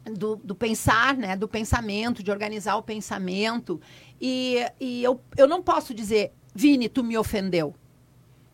do, 0.06 0.36
do 0.38 0.56
pensar, 0.56 1.16
né? 1.16 1.36
Do 1.36 1.48
pensamento, 1.48 2.24
de 2.24 2.32
organizar 2.32 2.76
o 2.76 2.84
pensamento. 2.84 3.80
E, 4.20 4.58
e 4.80 5.04
eu, 5.04 5.22
eu 5.38 5.48
não 5.48 5.62
posso 5.62 5.94
dizer, 5.94 6.32
Vini, 6.54 6.90
tu 6.90 7.04
me 7.04 7.18
ofendeu. 7.18 7.76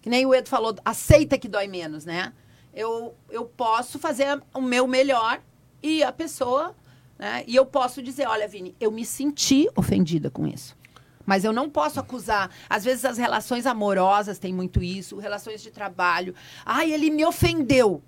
Que 0.01 0.09
nem 0.09 0.25
o 0.25 0.33
Edu 0.33 0.49
falou, 0.49 0.75
aceita 0.83 1.37
que 1.37 1.47
dói 1.47 1.67
menos, 1.67 2.05
né? 2.05 2.33
Eu, 2.73 3.15
eu 3.29 3.45
posso 3.45 3.97
fazer 3.97 4.41
o 4.53 4.61
meu 4.61 4.85
melhor 4.85 5.41
e 5.81 6.03
a 6.03 6.11
pessoa, 6.11 6.75
né? 7.17 7.43
E 7.47 7.55
eu 7.55 7.65
posso 7.65 8.01
dizer, 8.01 8.27
olha, 8.27 8.47
Vini, 8.47 8.75
eu 8.79 8.91
me 8.91 9.05
senti 9.05 9.67
ofendida 9.75 10.29
com 10.29 10.45
isso. 10.45 10.77
Mas 11.25 11.43
eu 11.43 11.51
não 11.51 11.69
posso 11.69 11.99
acusar. 11.99 12.51
Às 12.69 12.83
vezes 12.83 13.03
as 13.03 13.17
relações 13.17 13.65
amorosas 13.65 14.37
têm 14.37 14.53
muito 14.53 14.83
isso, 14.83 15.17
relações 15.17 15.61
de 15.61 15.71
trabalho. 15.71 16.35
Ai, 16.63 16.91
ele 16.91 17.09
me 17.09 17.25
ofendeu. 17.25 18.03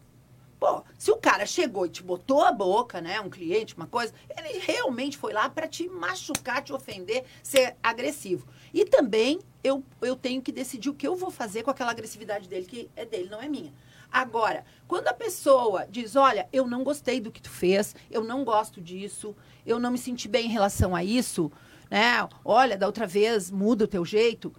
Pô, 0.59 0.83
se 0.97 1.11
o 1.11 1.17
cara 1.17 1.45
chegou 1.45 1.85
e 1.85 1.89
te 1.89 2.01
botou 2.01 2.41
a 2.43 2.51
boca, 2.51 2.99
né, 2.99 3.21
um 3.21 3.29
cliente, 3.29 3.75
uma 3.75 3.85
coisa, 3.85 4.11
ele 4.35 4.57
realmente 4.59 5.15
foi 5.17 5.31
lá 5.31 5.47
para 5.49 5.67
te 5.67 5.87
machucar, 5.87 6.63
te 6.63 6.73
ofender, 6.73 7.23
ser 7.43 7.75
agressivo. 7.83 8.47
E 8.73 8.83
também 8.83 9.39
eu, 9.63 9.83
eu 10.01 10.15
tenho 10.15 10.41
que 10.41 10.51
decidir 10.51 10.89
o 10.89 10.93
que 10.95 11.07
eu 11.07 11.15
vou 11.15 11.29
fazer 11.29 11.61
com 11.61 11.69
aquela 11.69 11.91
agressividade 11.91 12.49
dele, 12.49 12.65
que 12.65 12.89
é 12.95 13.05
dele, 13.05 13.29
não 13.29 13.39
é 13.41 13.47
minha. 13.47 13.71
Agora, 14.11 14.65
quando 14.87 15.07
a 15.09 15.13
pessoa 15.13 15.85
diz, 15.87 16.15
olha, 16.15 16.47
eu 16.51 16.65
não 16.65 16.83
gostei 16.83 17.19
do 17.19 17.31
que 17.31 17.41
tu 17.41 17.49
fez, 17.51 17.93
eu 18.09 18.23
não 18.23 18.43
gosto 18.43 18.81
disso, 18.81 19.35
eu 19.65 19.77
não 19.79 19.91
me 19.91 19.97
senti 19.97 20.27
bem 20.27 20.47
em 20.47 20.51
relação 20.51 20.95
a 20.95 21.03
isso, 21.03 21.51
né? 21.91 22.27
Olha, 22.43 22.77
da 22.77 22.87
outra 22.87 23.05
vez 23.05 23.51
muda 23.51 23.83
o 23.83 23.87
teu 23.87 24.03
jeito. 24.05 24.51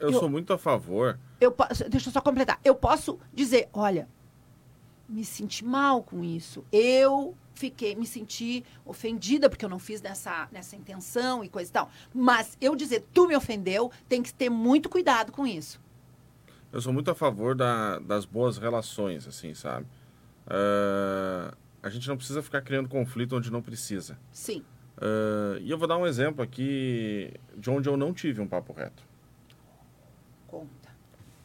Eu, 0.00 0.10
eu- 0.10 0.18
sou 0.18 0.28
muito 0.28 0.52
a 0.52 0.58
favor. 0.58 1.18
Eu 1.40 1.54
deixa 1.90 2.08
eu 2.08 2.12
só 2.12 2.20
completar. 2.20 2.58
Eu 2.64 2.74
posso 2.74 3.20
dizer, 3.32 3.68
olha, 3.72 4.08
me 5.08 5.24
senti 5.24 5.64
mal 5.64 6.02
com 6.02 6.22
isso. 6.22 6.64
Eu 6.70 7.34
fiquei, 7.54 7.94
me 7.96 8.06
senti 8.06 8.64
ofendida 8.84 9.48
porque 9.48 9.64
eu 9.64 9.68
não 9.68 9.78
fiz 9.78 10.00
nessa, 10.02 10.48
nessa 10.52 10.76
intenção 10.76 11.42
e 11.42 11.48
coisa 11.48 11.70
e 11.70 11.72
tal. 11.72 11.90
Mas 12.14 12.56
eu 12.60 12.76
dizer, 12.76 13.04
tu 13.12 13.26
me 13.26 13.34
ofendeu, 13.34 13.90
tem 14.08 14.22
que 14.22 14.32
ter 14.32 14.48
muito 14.50 14.88
cuidado 14.88 15.32
com 15.32 15.46
isso. 15.46 15.80
Eu 16.70 16.80
sou 16.80 16.92
muito 16.92 17.10
a 17.10 17.14
favor 17.14 17.54
da- 17.54 17.98
das 17.98 18.24
boas 18.26 18.58
relações, 18.58 19.26
assim, 19.26 19.54
sabe? 19.54 19.86
Ah, 20.46 21.54
a 21.82 21.88
gente 21.88 22.06
não 22.08 22.16
precisa 22.16 22.42
ficar 22.42 22.60
criando 22.62 22.88
conflito 22.88 23.36
onde 23.36 23.50
não 23.50 23.62
precisa. 23.62 24.18
Sim. 24.32 24.62
Ah, 25.00 25.58
e 25.60 25.70
eu 25.70 25.78
vou 25.78 25.88
dar 25.88 25.96
um 25.96 26.06
exemplo 26.06 26.42
aqui 26.42 27.32
de 27.56 27.70
onde 27.70 27.88
eu 27.88 27.96
não 27.96 28.12
tive 28.12 28.40
um 28.40 28.46
papo 28.46 28.72
reto. 28.72 29.02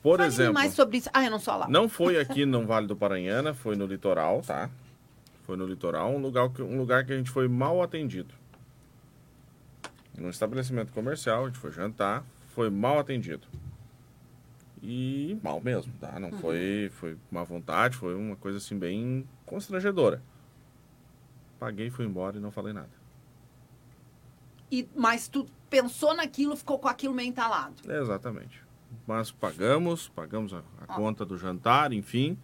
Por 0.04 0.18
Fale 0.18 0.28
exemplo, 0.28 0.54
mais 0.54 0.74
sobre 0.74 0.98
isso. 0.98 1.10
Ah, 1.14 1.24
eu 1.24 1.32
não 1.32 1.40
sou 1.40 1.56
lá. 1.56 1.68
não 1.68 1.88
foi 1.90 2.20
aqui 2.22 2.46
no 2.46 2.66
Vale 2.68 2.86
do 2.86 2.96
Paranhana, 2.96 3.54
foi 3.54 3.76
no 3.76 3.86
litoral, 3.88 4.42
tá? 4.42 4.70
Foi 5.46 5.56
no 5.58 5.66
litoral, 5.66 6.12
um 6.14 6.20
lugar, 6.20 6.50
que- 6.50 6.62
um 6.62 6.78
lugar 6.78 7.06
que 7.06 7.14
a 7.14 7.18
gente 7.18 7.32
foi 7.32 7.48
mal 7.48 7.82
atendido. 7.82 8.34
Num 10.18 10.30
estabelecimento 10.30 10.92
comercial, 10.92 11.44
a 11.46 11.48
gente 11.48 11.58
foi 11.58 11.72
jantar, 11.72 12.24
foi 12.54 12.70
mal 12.70 13.00
atendido. 13.00 13.48
E 14.82 15.40
mal 15.42 15.62
mesmo, 15.62 15.94
tá? 16.00 16.20
Não 16.20 16.32
foi, 16.34 16.92
foi 16.96 17.18
má 17.32 17.44
vontade, 17.44 17.96
foi 17.96 18.14
uma 18.14 18.36
coisa 18.36 18.58
assim 18.58 18.78
bem 18.78 19.26
constrangedora. 19.46 20.22
Paguei, 21.58 21.90
fui 21.90 22.06
embora 22.06 22.36
e 22.38 22.40
não 22.42 22.52
falei 22.52 22.74
nada. 22.74 22.90
E, 24.70 24.88
mas 24.96 25.28
tu 25.30 25.46
pensou 25.70 26.14
naquilo, 26.14 26.56
ficou 26.58 26.78
com 26.78 26.88
aquilo 26.90 27.14
meio 27.14 27.30
entalado. 27.30 27.76
Exatamente. 27.90 28.62
Mas 29.08 29.32
pagamos, 29.32 30.10
pagamos 30.10 30.54
a, 30.54 30.62
a 30.82 30.88
conta 30.88 31.26
do 31.26 31.38
jantar, 31.38 31.94
enfim. 31.94 32.38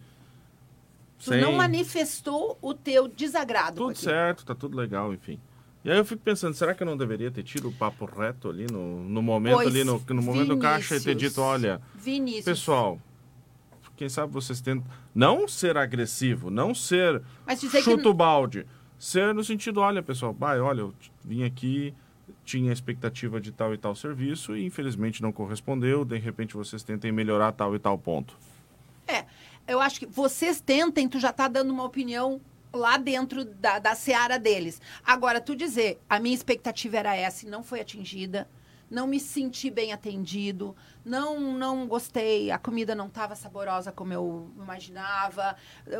Tu 1.24 1.34
não 1.36 1.52
manifestou 1.52 2.58
o 2.62 2.72
teu 2.72 3.06
desagrado. 3.06 3.76
Tudo 3.76 3.90
aquilo. 3.90 4.04
certo, 4.04 4.44
tá 4.44 4.54
tudo 4.54 4.76
legal, 4.76 5.12
enfim. 5.12 5.38
E 5.84 5.90
aí 5.90 5.96
eu 5.96 6.04
fico 6.04 6.22
pensando, 6.22 6.54
será 6.54 6.74
que 6.74 6.82
eu 6.82 6.86
não 6.86 6.96
deveria 6.96 7.30
ter 7.30 7.42
tido 7.42 7.68
o 7.68 7.72
papo 7.72 8.04
reto 8.04 8.48
ali 8.50 8.66
no, 8.70 9.02
no 9.08 9.22
momento 9.22 9.54
Pois, 9.54 9.68
ali, 9.68 9.82
no, 9.82 10.02
no 10.08 10.22
momento 10.22 10.48
do 10.48 10.58
caixa 10.58 10.96
e 10.96 11.00
ter 11.00 11.14
Vinícius. 11.14 11.32
dito, 11.32 11.40
olha, 11.40 11.80
Vinícius. 11.94 12.44
pessoal, 12.44 12.98
quem 13.96 14.08
sabe 14.08 14.32
vocês 14.32 14.60
tentam 14.60 14.86
não 15.14 15.48
ser 15.48 15.76
agressivo, 15.76 16.50
não 16.50 16.74
ser 16.74 17.22
chuta 17.82 18.02
que 18.02 18.08
o 18.08 18.14
balde, 18.14 18.66
ser 18.98 19.34
no 19.34 19.42
sentido, 19.42 19.80
olha, 19.80 20.02
pessoal, 20.02 20.34
vai, 20.34 20.60
olha, 20.60 20.80
eu 20.80 20.94
vim 21.24 21.44
aqui, 21.44 21.94
tinha 22.50 22.72
expectativa 22.72 23.40
de 23.40 23.52
tal 23.52 23.72
e 23.72 23.78
tal 23.78 23.94
serviço 23.94 24.56
e 24.56 24.64
infelizmente 24.66 25.22
não 25.22 25.30
correspondeu, 25.30 26.04
de 26.04 26.18
repente 26.18 26.54
vocês 26.54 26.82
tentem 26.82 27.12
melhorar 27.12 27.52
tal 27.52 27.76
e 27.76 27.78
tal 27.78 27.96
ponto. 27.96 28.36
É, 29.06 29.24
eu 29.68 29.80
acho 29.80 30.00
que 30.00 30.06
vocês 30.06 30.60
tentem, 30.60 31.08
tu 31.08 31.20
já 31.20 31.32
tá 31.32 31.46
dando 31.46 31.70
uma 31.70 31.84
opinião 31.84 32.40
lá 32.72 32.96
dentro 32.96 33.44
da, 33.44 33.78
da 33.78 33.94
seara 33.94 34.36
deles. 34.36 34.82
Agora, 35.06 35.40
tu 35.40 35.54
dizer, 35.54 36.00
a 36.08 36.18
minha 36.18 36.34
expectativa 36.34 36.96
era 36.96 37.14
essa 37.14 37.46
e 37.46 37.48
não 37.48 37.62
foi 37.62 37.80
atingida, 37.80 38.48
não 38.90 39.06
me 39.06 39.20
senti 39.20 39.70
bem 39.70 39.92
atendido, 39.92 40.74
não 41.04 41.56
não 41.56 41.86
gostei, 41.86 42.50
a 42.50 42.58
comida 42.58 42.94
não 42.94 43.06
estava 43.06 43.36
saborosa 43.36 43.92
como 43.92 44.12
eu 44.12 44.50
imaginava, 44.60 45.54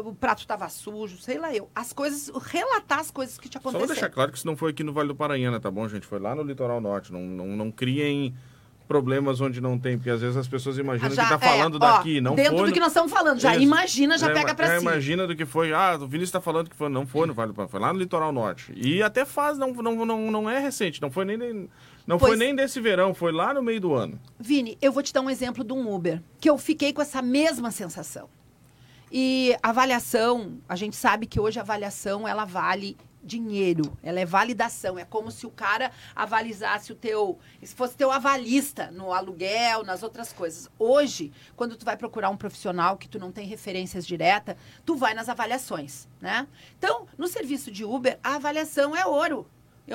o 0.05 0.13
prato 0.15 0.41
estava 0.41 0.69
sujo, 0.69 1.17
sei 1.19 1.39
lá 1.39 1.55
eu. 1.55 1.71
As 1.75 1.93
coisas, 1.93 2.31
relatar 2.47 2.99
as 2.99 3.11
coisas 3.11 3.39
que 3.39 3.49
te 3.49 3.55
Só 3.55 3.61
vou 3.61 3.71
aconteceram. 3.71 3.95
deixar 3.95 4.11
claro 4.13 4.33
que 4.33 4.39
isso 4.39 4.47
não 4.47 4.57
foi 4.57 4.73
aqui 4.73 4.83
no 4.83 4.93
Vale 4.93 5.09
do 5.09 5.15
Paranhana, 5.15 5.61
tá 5.61 5.71
bom, 5.71 5.87
gente? 5.89 6.07
Foi 6.07 6.19
lá 6.19 6.35
no 6.35 6.43
litoral 6.43 6.81
norte. 6.81 7.13
Não, 7.13 7.21
não, 7.21 7.47
não 7.57 7.71
criem 7.71 8.35
problemas 8.89 9.41
onde 9.41 9.61
não 9.61 9.79
tem, 9.79 9.97
porque 9.97 10.11
às 10.11 10.21
vezes 10.21 10.37
as 10.37 10.49
pessoas 10.49 10.77
imaginam 10.77 11.13
Já- 11.13 11.23
que 11.23 11.29
tá 11.29 11.39
falando 11.39 11.75
é, 11.75 11.87
ó, 11.87 11.93
daqui. 11.99 12.21
Não 12.21 12.35
dentro 12.35 12.55
foi. 12.55 12.61
do 12.63 12.67
no- 12.67 12.73
que 12.73 12.81
nós 12.81 12.89
estamos 12.89 13.13
falando, 13.13 13.39
já 13.39 13.53
Isso. 13.53 13.63
imagina, 13.63 14.19
já, 14.19 14.27
pega 14.27 14.41
ima- 14.41 14.55
pra 14.57 14.79
si. 14.79 14.83
imagina 14.85 15.27
do 15.29 15.37
que 15.37 15.47
foi. 15.47 15.73
Ah, 15.73 15.95
o 15.95 16.09
Vinícius 16.09 16.31
está 16.31 16.41
falando 16.41 16.69
que 16.69 16.75
foi, 16.75 16.89
não 16.89 17.07
foi 17.07 17.25
no 17.29 17.33
Vale 17.33 17.53
do 17.53 17.55
Paranhana, 17.55 17.71
foi 17.71 17.81
lá 17.81 17.93
no 17.93 17.99
litoral 18.01 18.33
norte. 18.33 18.73
E 18.75 19.01
até 19.01 19.25
faz, 19.25 19.57
não, 19.59 19.73
não, 19.73 20.05
não, 20.05 20.31
não 20.33 20.51
é 20.51 20.59
recente, 20.59 21.01
não 21.01 21.09
foi 21.09 21.25
nem, 21.25 21.37
nem- 21.37 21.71
não 22.11 22.19
Pois- 22.19 22.31
foi 22.33 22.37
nem 22.37 22.55
desse 22.55 22.81
verão, 22.81 23.15
foi 23.15 23.31
lá 23.31 23.55
no 23.55 23.63
meio 23.63 23.81
do 23.81 23.95
ano. 23.95 24.21
Vini, 24.39 24.77
eu 24.83 24.91
vou 24.91 25.03
te 25.03 25.13
dar 25.13 25.21
um 25.21 25.31
exemplo 25.31 25.63
de 25.63 25.73
um 25.73 25.95
Uber, 25.95 26.21
que 26.41 26.51
eu 26.51 26.59
fiquei 26.59 26.93
com 26.93 27.01
essa 27.01 27.23
mesma 27.23 27.71
sensação. 27.71 28.29
E 29.13 29.57
avaliação, 29.63 30.59
a 30.69 30.75
gente 30.77 30.97
sabe 30.97 31.27
que 31.27 31.39
hoje 31.41 31.59
a 31.59 31.63
avaliação, 31.63 32.27
ela 32.27 32.45
vale 32.45 32.97
dinheiro, 33.23 33.97
ela 34.03 34.19
é 34.19 34.25
validação, 34.25 34.99
é 34.99 35.05
como 35.05 35.31
se 35.31 35.47
o 35.47 35.51
cara 35.51 35.93
avalizasse 36.17 36.91
o 36.91 36.95
teu, 36.97 37.39
se 37.63 37.75
fosse 37.75 37.95
teu 37.97 38.11
avalista 38.11 38.91
no 38.91 39.13
aluguel, 39.13 39.85
nas 39.85 40.03
outras 40.03 40.33
coisas. 40.33 40.69
Hoje, 40.79 41.31
quando 41.55 41.77
tu 41.77 41.85
vai 41.85 41.97
procurar 41.97 42.31
um 42.31 42.37
profissional 42.37 42.97
que 42.97 43.09
tu 43.09 43.19
não 43.19 43.31
tem 43.31 43.47
referências 43.47 44.07
direta, 44.07 44.57
tu 44.87 44.97
vai 44.97 45.13
nas 45.15 45.29
avaliações, 45.29 46.09
né? 46.21 46.49
Então, 46.79 47.07
no 47.19 47.29
serviço 47.29 47.71
de 47.71 47.85
Uber, 47.85 48.19
a 48.23 48.37
avaliação 48.37 48.97
é 48.97 49.05
ouro. 49.07 49.47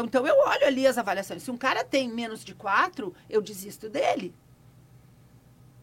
Então, 0.03 0.27
eu 0.27 0.35
olho 0.47 0.67
ali 0.67 0.85
as 0.85 0.97
avaliações. 0.97 1.41
Se 1.41 1.49
um 1.49 1.57
cara 1.57 1.83
tem 1.83 2.09
menos 2.09 2.43
de 2.43 2.53
quatro, 2.53 3.15
eu 3.29 3.41
desisto 3.41 3.89
dele 3.89 4.35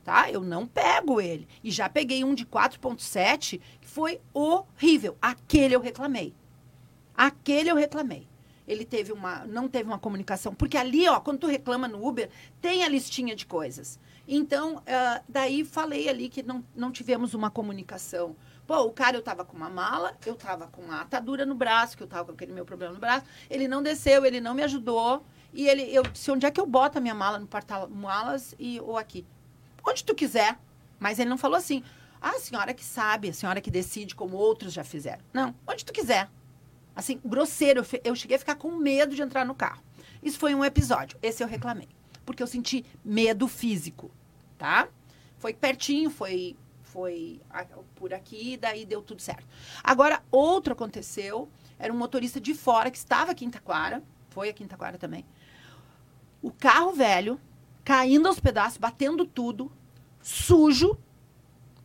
tá? 0.05 0.31
Eu 0.31 0.41
não 0.41 0.67
pego 0.67 1.21
ele. 1.21 1.47
E 1.63 1.71
já 1.71 1.89
peguei 1.89 2.25
um 2.25 2.35
de 2.35 2.45
4.7 2.45 3.61
que 3.81 3.89
foi 3.89 4.21
horrível. 4.33 5.17
Aquele 5.21 5.75
eu 5.75 5.81
reclamei. 5.81 6.35
Aquele 7.15 7.71
eu 7.71 7.77
reclamei. 7.77 8.27
Ele 8.67 8.85
teve 8.85 9.13
uma, 9.13 9.45
não 9.45 9.69
teve 9.69 9.89
uma 9.89 9.99
comunicação, 9.99 10.55
porque 10.55 10.77
ali, 10.77 11.09
ó, 11.09 11.19
quando 11.19 11.41
tu 11.41 11.47
reclama 11.49 11.89
no 11.89 12.07
Uber, 12.07 12.31
tem 12.61 12.85
a 12.85 12.89
listinha 12.89 13.35
de 13.35 13.45
coisas. 13.45 13.99
Então, 14.27 14.81
ah, 14.87 15.21
daí 15.29 15.65
falei 15.65 16.09
ali 16.09 16.29
que 16.29 16.43
não, 16.43 16.65
não 16.75 16.93
tivemos 16.93 17.35
uma 17.35 17.51
comunicação. 17.51 18.37
Pô, 18.67 18.83
o 18.83 18.93
cara, 18.93 19.17
eu 19.17 19.23
tava 19.23 19.45
com 19.45 19.57
uma 19.57 19.69
mala, 19.69 20.17
eu 20.25 20.35
tava 20.35 20.67
com 20.69 20.83
uma 20.83 21.01
atadura 21.01 21.45
no 21.45 21.55
braço, 21.55 21.97
que 21.97 22.03
eu 22.03 22.07
tava 22.07 22.27
com 22.27 22.33
aquele 22.33 22.53
meu 22.53 22.65
problema 22.65 22.95
no 22.95 23.01
braço. 23.01 23.27
Ele 23.51 23.67
não 23.67 23.83
desceu, 23.83 24.25
ele 24.25 24.41
não 24.41 24.55
me 24.55 24.63
ajudou. 24.63 25.25
E 25.53 25.69
ele, 25.69 25.83
eu 25.95 26.03
disse, 26.05 26.31
onde 26.31 26.47
é 26.47 26.51
que 26.51 26.61
eu 26.61 26.67
boto 26.67 26.99
a 26.99 27.01
minha 27.01 27.15
mala 27.15 27.39
no 27.39 27.47
porta-malas 27.47 28.55
e 28.59 28.81
ou 28.81 28.97
aqui? 28.97 29.27
onde 29.85 30.05
tu 30.05 30.15
quiser. 30.15 30.59
Mas 30.99 31.19
ele 31.19 31.29
não 31.29 31.39
falou 31.39 31.57
assim, 31.57 31.83
ah, 32.21 32.31
a 32.31 32.41
senhora 32.41 32.73
que 32.73 32.85
sabe, 32.85 33.29
a 33.29 33.33
senhora 33.33 33.61
que 33.61 33.71
decide, 33.71 34.15
como 34.15 34.37
outros 34.37 34.73
já 34.73 34.85
fizeram. 34.85 35.23
Não, 35.33 35.55
onde 35.67 35.85
tu 35.85 35.93
quiser. 35.93 36.31
Assim, 36.95 37.21
grosseiro. 37.25 37.85
Eu 38.05 38.15
cheguei 38.15 38.37
a 38.37 38.39
ficar 38.39 38.55
com 38.55 38.71
medo 38.73 39.15
de 39.15 39.23
entrar 39.23 39.45
no 39.45 39.55
carro. 39.55 39.83
Isso 40.23 40.39
foi 40.39 40.55
um 40.55 40.65
episódio. 40.65 41.19
Esse 41.23 41.43
eu 41.43 41.49
reclamei. 41.49 41.89
Porque 42.25 42.43
eu 42.43 42.47
senti 42.47 42.85
medo 43.05 43.49
físico, 43.49 44.11
tá? 44.57 44.89
Foi 45.39 45.53
pertinho, 45.53 46.09
foi, 46.09 46.57
foi 46.93 47.41
por 47.95 48.13
aqui, 48.13 48.59
daí 48.59 48.85
deu 48.85 49.01
tudo 49.01 49.23
certo. 49.23 49.47
Agora, 49.83 50.23
outro 50.31 50.75
aconteceu. 50.75 51.49
Era 51.79 51.93
um 51.93 51.97
motorista 51.97 52.39
de 52.39 52.53
fora 52.55 52.91
que 52.91 52.99
estava 52.99 53.33
aqui 53.33 53.47
em 53.47 53.51
Taquara. 53.51 54.03
Foi 54.29 54.51
aqui 54.51 54.63
em 54.63 54.67
Taquara 54.67 54.99
também. 54.99 55.25
O 56.43 56.51
carro 56.51 56.93
velho, 56.93 57.41
caindo 57.83 58.29
aos 58.29 58.39
pedaços, 58.39 58.77
batendo 58.77 59.25
tudo, 59.25 59.73
sujo, 60.21 60.99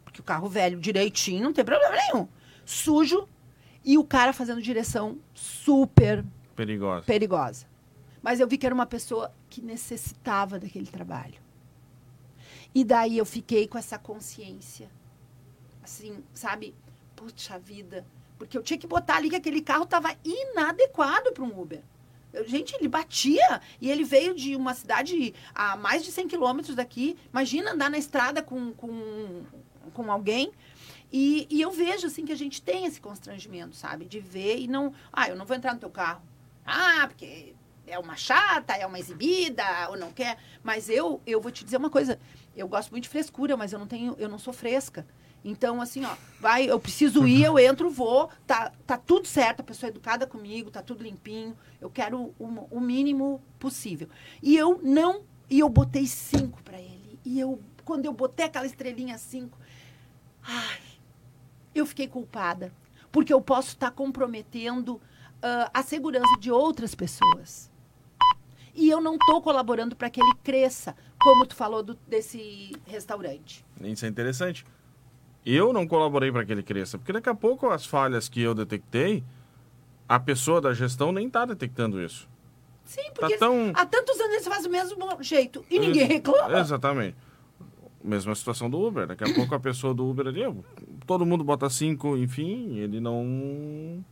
porque 0.04 0.20
o 0.20 0.24
carro 0.24 0.50
velho 0.50 0.80
direitinho, 0.80 1.44
não 1.44 1.54
tem 1.54 1.64
problema 1.64 1.96
nenhum, 1.96 2.28
sujo, 2.66 3.28
e 3.86 3.98
o 3.98 4.04
cara 4.04 4.34
fazendo 4.34 4.62
direção 4.62 5.18
super 5.34 6.26
Perigosa. 6.56 7.06
perigosa. 7.06 7.66
Mas 8.22 8.40
eu 8.40 8.48
vi 8.48 8.58
que 8.58 8.66
era 8.66 8.76
uma 8.76 8.86
pessoa 8.86 9.34
que 9.50 9.62
necessitava 9.62 10.60
daquele 10.60 10.88
trabalho. 10.88 11.40
E 12.76 12.84
daí 12.84 13.18
eu 13.18 13.26
fiquei 13.26 13.68
com 13.68 13.78
essa 13.78 13.98
consciência. 13.98 14.90
Assim, 15.88 16.22
sabe? 16.34 16.76
Puxa 17.16 17.58
vida. 17.58 18.06
Porque 18.38 18.58
eu 18.58 18.62
tinha 18.62 18.78
que 18.78 18.86
botar 18.86 19.16
ali 19.16 19.30
que 19.30 19.38
aquele 19.38 19.62
carro 19.62 19.86
estava 19.86 20.14
inadequado 20.24 21.32
para 21.32 21.46
um 21.46 21.60
Uber. 21.60 21.82
Eu- 22.34 22.46
gente, 22.46 22.76
ele 22.76 22.90
batia 22.90 23.62
e 23.80 23.90
ele 23.90 24.04
veio 24.04 24.36
de 24.36 24.54
uma 24.54 24.74
cidade 24.74 25.34
a 25.56 25.78
mais 25.78 26.04
de 26.04 26.12
100 26.12 26.28
quilômetros 26.28 26.76
daqui. 26.76 27.18
Imagina 27.32 27.72
andar 27.72 27.90
na 27.90 27.98
estrada 27.98 28.44
com, 28.44 28.74
com, 28.74 29.44
com 29.94 30.12
alguém. 30.12 30.52
E, 31.10 31.48
e 31.50 31.62
eu 31.62 31.72
vejo, 31.72 32.06
assim, 32.06 32.26
que 32.26 32.34
a 32.34 32.38
gente 32.38 32.62
tem 32.62 32.86
esse 32.86 33.00
constrangimento, 33.00 33.74
sabe? 33.74 34.04
De 34.04 34.20
ver 34.20 34.60
e 34.60 34.68
não... 34.68 34.94
Ah, 35.12 35.30
eu 35.30 35.38
não 35.38 35.46
vou 35.46 35.56
entrar 35.56 35.74
no 35.74 35.80
teu 35.80 35.90
carro. 35.90 36.22
Ah, 36.66 37.08
porque 37.08 37.56
é 37.88 37.98
uma 37.98 38.18
chata, 38.18 38.74
é 38.74 38.86
uma 38.86 39.00
exibida, 39.00 39.64
ou 39.90 39.98
não 39.98 40.12
quer. 40.12 40.38
Mas 40.62 40.90
eu, 40.90 41.22
eu 41.26 41.40
vou 41.40 41.50
te 41.50 41.64
dizer 41.64 41.78
uma 41.78 41.90
coisa. 41.90 42.20
Eu 42.58 42.68
gosto 42.68 42.92
muito 42.92 43.04
de 43.04 43.10
frescura, 43.10 43.56
mas 43.56 43.72
eu 43.72 43.80
não 43.80 43.88
tenho, 43.88 44.16
eu 44.20 44.28
não 44.28 44.38
sou 44.38 44.52
fresca. 44.52 45.08
Então, 45.44 45.80
assim, 45.82 46.04
ó, 46.04 46.14
vai, 46.42 46.70
eu 46.70 46.80
preciso 46.80 47.26
ir, 47.28 47.44
eu 47.44 47.58
entro, 47.58 47.90
vou, 47.90 48.30
tá, 48.46 48.72
tá 48.86 48.98
tudo 48.98 49.28
certo, 49.28 49.62
a 49.62 49.64
pessoa 49.64 49.88
é 49.88 49.92
educada 49.92 50.28
comigo, 50.28 50.70
tá 50.70 50.82
tudo 50.82 51.04
limpinho. 51.04 51.56
Eu 51.80 51.90
quero 51.90 52.34
o, 52.38 52.68
o 52.70 52.82
mínimo 52.82 53.42
possível. 53.58 54.10
E 54.44 54.58
eu 54.58 54.80
não, 54.84 55.24
e 55.50 55.60
eu 55.60 55.70
botei 55.70 56.06
cinco 56.06 56.62
para 56.64 56.80
ele. 56.80 57.18
E 57.24 57.40
eu, 57.40 57.62
quando 57.86 58.06
eu 58.06 58.14
botei 58.14 58.46
aquela 58.48 58.66
estrelinha 58.66 59.18
cinco, 59.18 59.58
ai, 60.44 60.80
eu 61.74 61.86
fiquei 61.86 62.08
culpada. 62.08 62.74
Porque 63.12 63.34
eu 63.34 63.40
posso 63.42 63.70
estar 63.70 63.92
comprometendo 63.92 65.00
ah, 65.42 65.72
a 65.74 65.82
segurança 65.84 66.38
de 66.40 66.52
outras 66.52 66.94
pessoas. 66.94 67.72
E 68.76 68.90
eu 68.90 69.00
não 69.02 69.16
estou 69.16 69.42
colaborando 69.42 69.96
para 69.96 70.10
que 70.10 70.20
ele 70.22 70.34
cresça, 70.44 70.96
como 71.20 71.46
tu 71.48 71.56
falou 71.56 71.82
do- 71.82 71.98
desse 72.08 72.74
restaurante. 72.86 73.66
Isso 73.82 74.06
é 74.06 74.10
interessante. 74.10 74.66
Eu 75.50 75.72
não 75.72 75.88
colaborei 75.88 76.30
para 76.30 76.44
que 76.46 76.52
ele 76.52 76.62
cresça, 76.62 76.98
porque 76.98 77.14
daqui 77.14 77.30
a 77.30 77.34
pouco 77.36 77.70
as 77.70 77.86
falhas 77.86 78.28
que 78.28 78.42
eu 78.42 78.54
detectei, 78.54 79.24
a 80.10 80.20
pessoa 80.20 80.60
da 80.60 80.74
gestão 80.74 81.12
nem 81.14 81.28
está 81.28 81.46
detectando 81.46 82.02
isso. 82.02 82.28
Sim, 82.84 83.02
porque 83.16 83.38
tão- 83.38 83.72
há 83.74 83.86
tantos 83.86 84.20
anos 84.20 84.34
eles 84.34 84.48
fazem 84.48 84.68
o 84.68 84.72
mesmo 84.72 85.24
jeito 85.24 85.64
e 85.70 85.80
ninguém 85.80 86.06
reclama. 86.06 86.60
Exatamente. 86.60 87.16
Mesma 88.04 88.36
situação 88.36 88.70
do 88.70 88.80
Uber. 88.80 89.08
Daqui 89.08 89.24
a 89.24 89.34
pouco 89.34 89.56
a 89.56 89.60
pessoa 89.60 89.94
do 89.94 90.06
Uber 90.10 90.28
ali, 90.28 90.42
todo 91.06 91.26
mundo 91.26 91.44
bota 91.44 91.70
cinco, 91.70 92.18
enfim, 92.18 92.78
ele 92.80 93.00
não. 93.00 94.04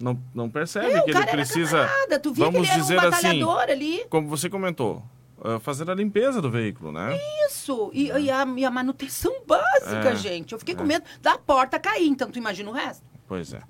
Não, 0.00 0.18
não 0.34 0.48
percebe 0.48 0.92
É, 0.92 1.02
que 1.02 1.10
ele 1.10 1.26
precisa. 1.26 1.88
vamos 2.36 2.68
dizer 2.68 2.98
um 2.98 3.08
assim, 3.08 3.42
ali. 3.68 4.04
Como 4.08 4.28
você 4.28 4.48
comentou, 4.48 5.02
ah, 5.42 5.58
fazer 5.60 5.88
a 5.90 5.94
limpeza 5.94 6.40
do 6.42 6.50
veículo, 6.50 6.92
né? 6.92 7.18
Isso. 7.48 7.90
E, 7.92 8.06
e 8.08 8.30
a, 8.30 8.44
e 8.56 8.64
a 8.64 8.70
manutenção 8.70 9.42
básica, 9.46 10.10
É, 10.10 10.16
gente. 10.16 10.52
Eu 10.52 10.58
fiquei 10.58 10.74
com 10.74 10.82
é. 10.84 10.86
medo 10.86 11.04
da 11.22 11.36
porta 11.38 11.78
cair, 11.78 12.08
então 12.08 12.30
tu 12.30 12.38
imagina 12.38 12.70
o 12.70 12.72
resto. 12.72 13.04
Pois 13.26 13.52
é. 13.52 13.60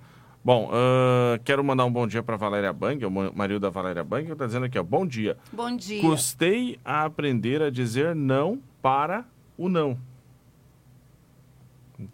Bom, 0.45 0.71
ah, 0.73 1.39
quero 1.45 1.63
mandar 1.65 1.85
um 1.85 1.93
bom 1.93 2.07
dia 2.07 2.23
para 2.23 2.37
Valéria 2.37 2.73
Bang, 2.73 3.05
o 3.05 3.11
ma- 3.11 3.33
marido 3.33 3.61
da 3.61 3.71
Valéria 3.71 4.03
Bang, 4.05 4.25
que 4.27 4.33
está 4.33 4.47
dizendo 4.47 4.67
aqui, 4.67 4.79
ó, 4.79 4.83
bom 4.83 5.07
dia. 5.07 5.37
Bom 5.53 5.75
dia. 5.77 6.01
Custei 6.01 6.79
a 6.85 7.05
aprender 7.05 7.61
a 7.63 7.71
dizer 7.71 8.15
não 8.15 8.61
para 8.81 9.25
o 9.57 9.69
não. 9.69 9.99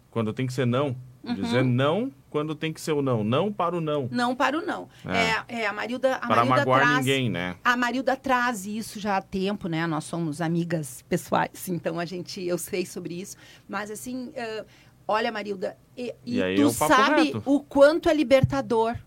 Quando 0.09 0.33
tem 0.33 0.47
que 0.47 0.53
ser 0.53 0.65
não. 0.65 0.95
Uhum. 1.23 1.35
Dizer 1.35 1.63
não 1.63 2.11
quando 2.35 2.53
tem 2.53 2.73
que 2.73 2.81
ser 2.81 2.91
o 2.91 3.01
não. 3.01 3.23
Não 3.23 3.49
para 3.49 3.77
o 3.77 3.79
não. 3.79 4.09
Não 4.11 4.35
para 4.35 4.57
o 4.59 4.61
não. 4.61 4.89
É, 5.05 5.61
é 5.61 5.67
a 5.67 5.71
Marilda, 5.71 6.15
a 6.17 6.27
para 6.27 6.43
Marilda 6.43 6.55
magoar 6.57 6.81
traz, 6.81 6.97
ninguém, 6.97 7.29
né? 7.29 7.55
A 7.63 7.77
Marilda 7.77 8.17
traz 8.17 8.65
isso 8.65 8.99
já 8.99 9.15
há 9.15 9.21
tempo, 9.21 9.69
né? 9.69 9.87
Nós 9.87 10.03
somos 10.03 10.41
amigas 10.41 11.01
pessoais, 11.07 11.65
então 11.69 11.97
a 11.97 12.03
gente, 12.03 12.43
eu 12.43 12.57
sei 12.57 12.85
sobre 12.85 13.21
isso. 13.21 13.37
Mas 13.69 13.89
assim, 13.89 14.33
eh, 14.35 14.65
olha, 15.07 15.31
Marilda, 15.31 15.77
e, 15.95 16.13
e 16.25 16.41
E 16.41 16.55
tu 16.57 16.67
é 16.67 16.71
sabe 16.71 17.23
reto. 17.27 17.41
o 17.45 17.61
quanto 17.61 18.09
é 18.09 18.13
libertador. 18.13 18.97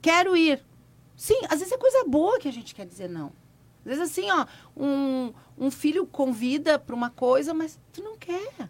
Quero 0.00 0.36
ir. 0.36 0.64
Sim, 1.16 1.40
às 1.50 1.58
vezes 1.58 1.72
é 1.72 1.78
coisa 1.78 2.04
boa 2.04 2.38
que 2.38 2.46
a 2.46 2.52
gente 2.52 2.76
quer 2.76 2.86
dizer 2.86 3.08
não. 3.08 3.32
Às 3.84 3.96
vezes 3.96 4.02
assim, 4.04 4.30
ó, 4.30 4.46
um, 4.76 5.32
um 5.58 5.68
filho 5.68 6.06
convida 6.06 6.78
para 6.78 6.94
uma 6.94 7.10
coisa, 7.10 7.52
mas 7.52 7.76
tu 7.92 8.04
não 8.04 8.16
quer. 8.16 8.68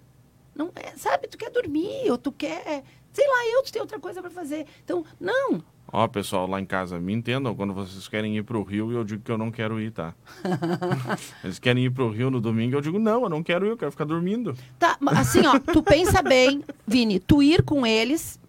Não 0.55 0.71
é, 0.77 0.97
sabe? 0.97 1.29
Tu 1.29 1.37
quer 1.37 1.51
dormir, 1.51 2.11
ou 2.11 2.17
tu 2.17 2.33
quer, 2.33 2.85
sei 3.13 3.27
lá, 3.27 3.47
eu, 3.53 3.63
tem 3.63 3.81
outra 3.81 3.99
coisa 3.99 4.21
para 4.21 4.31
fazer. 4.31 4.67
Então, 4.85 5.05
não. 5.21 5.63
Ó, 5.93 6.09
pessoal, 6.09 6.47
lá 6.47 6.59
em 6.59 6.65
casa, 6.65 6.99
me 6.99 7.13
entendam, 7.13 7.55
quando 7.55 7.75
vocês 7.75 8.09
querem 8.09 8.37
ir 8.39 8.43
pro 8.43 8.63
Rio, 8.63 8.91
eu 8.93 9.05
digo 9.05 9.23
que 9.23 9.31
eu 9.31 9.37
não 9.37 9.51
quero 9.51 9.79
ir, 9.79 9.91
tá? 9.91 10.15
Eles 11.45 11.59
querem 11.59 11.85
ir 11.85 11.91
pro 11.91 12.11
Rio 12.11 12.31
no 12.31 12.41
domingo, 12.41 12.77
eu 12.77 12.81
digo, 12.81 12.99
não, 12.99 13.25
eu 13.25 13.29
não 13.29 13.43
quero 13.43 13.67
ir, 13.67 13.71
eu 13.71 13.77
quero 13.77 13.91
ficar 13.91 14.07
dormindo. 14.07 14.57
Tá, 14.79 14.97
assim, 15.09 15.47
ó, 15.47 15.59
tu 15.59 15.83
pensa 15.83 16.23
bem, 16.23 16.65
Vini, 16.87 17.21
tu 17.21 17.43
ir 17.43 17.63
com 17.63 17.87
eles 17.87 18.41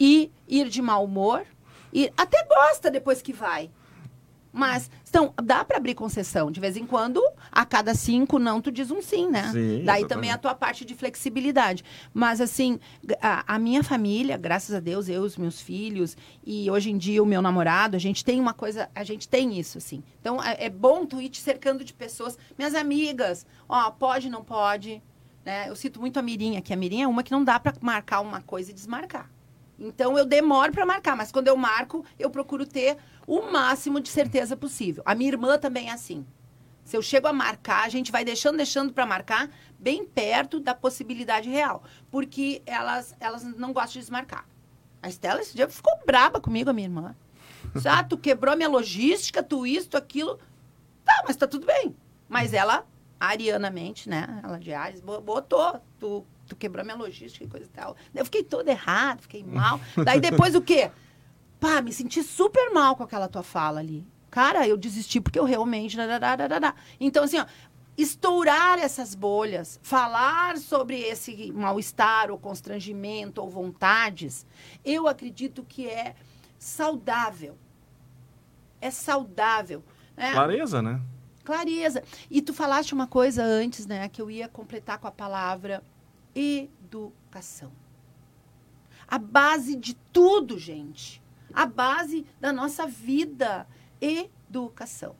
e 0.00 0.32
ir 0.48 0.68
de 0.68 0.82
mau 0.82 1.04
humor, 1.04 1.42
e 1.92 2.10
até 2.16 2.44
gosta 2.44 2.90
depois 2.90 3.22
que 3.22 3.32
vai. 3.32 3.70
Mas, 4.52 4.90
então, 5.08 5.32
dá 5.42 5.64
para 5.64 5.78
abrir 5.78 5.94
concessão. 5.94 6.50
De 6.50 6.60
vez 6.60 6.76
em 6.76 6.84
quando, 6.84 7.22
a 7.50 7.64
cada 7.64 7.94
cinco 7.94 8.38
não, 8.38 8.60
tu 8.60 8.70
diz 8.70 8.90
um 8.90 9.00
sim, 9.00 9.30
né? 9.30 9.44
Sim, 9.44 9.50
Daí 9.52 10.02
exatamente. 10.02 10.08
também 10.08 10.30
a 10.30 10.36
tua 10.36 10.54
parte 10.54 10.84
de 10.84 10.94
flexibilidade. 10.94 11.82
Mas, 12.12 12.40
assim, 12.40 12.78
a, 13.20 13.54
a 13.54 13.58
minha 13.58 13.82
família, 13.82 14.36
graças 14.36 14.74
a 14.74 14.80
Deus, 14.80 15.08
eu, 15.08 15.22
os 15.22 15.38
meus 15.38 15.60
filhos, 15.60 16.16
e 16.44 16.70
hoje 16.70 16.90
em 16.90 16.98
dia 16.98 17.22
o 17.22 17.26
meu 17.26 17.40
namorado, 17.40 17.96
a 17.96 18.00
gente 18.00 18.22
tem 18.22 18.38
uma 18.38 18.52
coisa, 18.52 18.90
a 18.94 19.02
gente 19.02 19.26
tem 19.26 19.58
isso, 19.58 19.78
assim. 19.78 20.02
Então, 20.20 20.42
é, 20.42 20.66
é 20.66 20.70
bom 20.70 21.06
tu 21.06 21.20
ir 21.20 21.30
te 21.30 21.40
cercando 21.40 21.82
de 21.82 21.94
pessoas. 21.94 22.36
Minhas 22.58 22.74
amigas, 22.74 23.46
ó, 23.66 23.90
pode, 23.90 24.28
não 24.28 24.44
pode. 24.44 25.02
Né? 25.44 25.68
Eu 25.68 25.74
cito 25.74 25.98
muito 25.98 26.18
a 26.18 26.22
Mirinha, 26.22 26.60
que 26.60 26.74
a 26.74 26.76
Mirinha 26.76 27.04
é 27.04 27.08
uma 27.08 27.22
que 27.22 27.32
não 27.32 27.42
dá 27.42 27.58
para 27.58 27.72
marcar 27.80 28.20
uma 28.20 28.42
coisa 28.42 28.70
e 28.70 28.74
desmarcar. 28.74 29.30
Então 29.82 30.16
eu 30.16 30.24
demoro 30.24 30.72
para 30.72 30.86
marcar, 30.86 31.16
mas 31.16 31.32
quando 31.32 31.48
eu 31.48 31.56
marco, 31.56 32.04
eu 32.18 32.30
procuro 32.30 32.64
ter 32.64 32.96
o 33.26 33.42
máximo 33.50 34.00
de 34.00 34.08
certeza 34.08 34.56
possível. 34.56 35.02
A 35.04 35.14
minha 35.14 35.30
irmã 35.30 35.58
também 35.58 35.88
é 35.88 35.92
assim. 35.92 36.24
Se 36.84 36.96
eu 36.96 37.02
chego 37.02 37.26
a 37.26 37.32
marcar, 37.32 37.84
a 37.84 37.88
gente 37.88 38.10
vai 38.12 38.24
deixando, 38.24 38.56
deixando 38.56 38.92
para 38.92 39.04
marcar 39.06 39.50
bem 39.78 40.04
perto 40.04 40.60
da 40.60 40.74
possibilidade 40.74 41.48
real, 41.50 41.82
porque 42.10 42.62
elas 42.64 43.14
elas 43.20 43.42
não 43.44 43.72
gostam 43.72 43.94
de 43.94 43.98
desmarcar. 44.00 44.46
A 45.02 45.08
Estela 45.08 45.40
esse 45.40 45.54
dia 45.56 45.68
ficou 45.68 45.92
braba 46.06 46.40
comigo, 46.40 46.70
a 46.70 46.72
minha 46.72 46.86
irmã. 46.86 47.14
Ah, 47.84 48.04
tu 48.04 48.16
quebrou 48.16 48.56
minha 48.56 48.68
logística, 48.68 49.42
tu 49.42 49.66
isso, 49.66 49.88
tu 49.90 49.96
aquilo. 49.96 50.38
Tá, 51.04 51.24
mas 51.26 51.36
tá 51.36 51.46
tudo 51.46 51.66
bem. 51.66 51.94
Mas 52.28 52.52
ela, 52.52 52.84
arianamente, 53.18 54.08
né? 54.08 54.40
Ela 54.42 54.58
de 54.58 54.72
Ares, 54.72 55.00
bo- 55.00 55.20
botou. 55.20 55.80
Tu, 55.98 56.24
tu 56.52 56.56
quebrou 56.56 56.84
minha 56.84 56.96
logística 56.96 57.44
e 57.44 57.48
coisa 57.48 57.66
e 57.66 57.68
tal. 57.68 57.96
Daí 58.12 58.20
Eu 58.20 58.24
fiquei 58.26 58.44
toda 58.44 58.70
errada, 58.70 59.22
fiquei 59.22 59.42
mal. 59.42 59.80
Daí 60.04 60.20
depois 60.20 60.54
o 60.54 60.60
quê? 60.60 60.90
Pá, 61.58 61.80
me 61.80 61.92
senti 61.92 62.22
super 62.22 62.70
mal 62.72 62.94
com 62.94 63.02
aquela 63.02 63.28
tua 63.28 63.42
fala 63.42 63.80
ali. 63.80 64.06
Cara, 64.30 64.66
eu 64.66 64.76
desisti 64.76 65.20
porque 65.20 65.38
eu 65.38 65.44
realmente. 65.44 65.96
Então, 67.00 67.24
assim, 67.24 67.38
ó, 67.38 67.46
estourar 67.96 68.78
essas 68.78 69.14
bolhas, 69.14 69.78
falar 69.82 70.56
sobre 70.58 70.98
esse 71.00 71.52
mal-estar 71.52 72.30
ou 72.30 72.38
constrangimento 72.38 73.40
ou 73.40 73.48
vontades, 73.48 74.46
eu 74.84 75.06
acredito 75.06 75.62
que 75.62 75.86
é 75.88 76.14
saudável. 76.58 77.56
É 78.80 78.90
saudável. 78.90 79.82
né? 80.16 80.32
Clareza, 80.32 80.82
né? 80.82 81.00
Clareza. 81.44 82.02
E 82.30 82.40
tu 82.40 82.54
falaste 82.54 82.92
uma 82.92 83.06
coisa 83.06 83.42
antes, 83.42 83.86
né? 83.86 84.08
Que 84.08 84.22
eu 84.22 84.30
ia 84.30 84.48
completar 84.48 84.98
com 84.98 85.06
a 85.06 85.12
palavra 85.12 85.82
educação. 86.34 87.72
A 89.06 89.18
base 89.18 89.76
de 89.76 89.94
tudo, 90.12 90.58
gente. 90.58 91.22
A 91.52 91.66
base 91.66 92.24
da 92.40 92.52
nossa 92.52 92.86
vida. 92.86 93.66
Educação. 94.00 95.14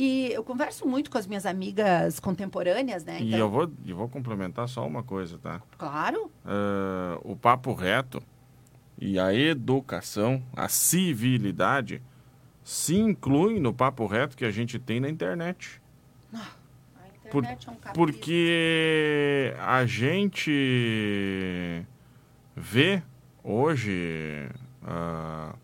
E 0.00 0.30
eu 0.32 0.44
converso 0.44 0.86
muito 0.86 1.10
com 1.10 1.18
as 1.18 1.26
minhas 1.26 1.44
amigas 1.44 2.20
contemporâneas, 2.20 3.04
né? 3.04 3.20
E 3.20 3.34
eu 3.34 3.50
vou, 3.50 3.68
eu 3.84 3.96
vou 3.96 4.08
complementar 4.08 4.68
só 4.68 4.86
uma 4.86 5.02
coisa, 5.02 5.38
tá? 5.38 5.60
Claro. 5.76 6.30
Ah, 6.44 7.18
o 7.24 7.34
papo 7.34 7.72
reto 7.72 8.22
e 8.96 9.18
a 9.18 9.34
educação, 9.34 10.40
a 10.54 10.68
civilidade, 10.68 12.00
se 12.62 12.96
incluem 12.96 13.58
no 13.58 13.74
papo 13.74 14.06
reto 14.06 14.36
que 14.36 14.44
a 14.44 14.50
gente 14.50 14.78
tem 14.78 15.00
na 15.00 15.08
internet. 15.08 15.82
A 16.32 16.46
internet 17.28 17.68
é 17.68 17.70
um. 17.70 17.74
Porque 17.92 19.54
a 19.58 19.84
gente 19.86 21.84
vê 22.56 23.02
hoje 23.44 24.48
ah, 24.82 25.54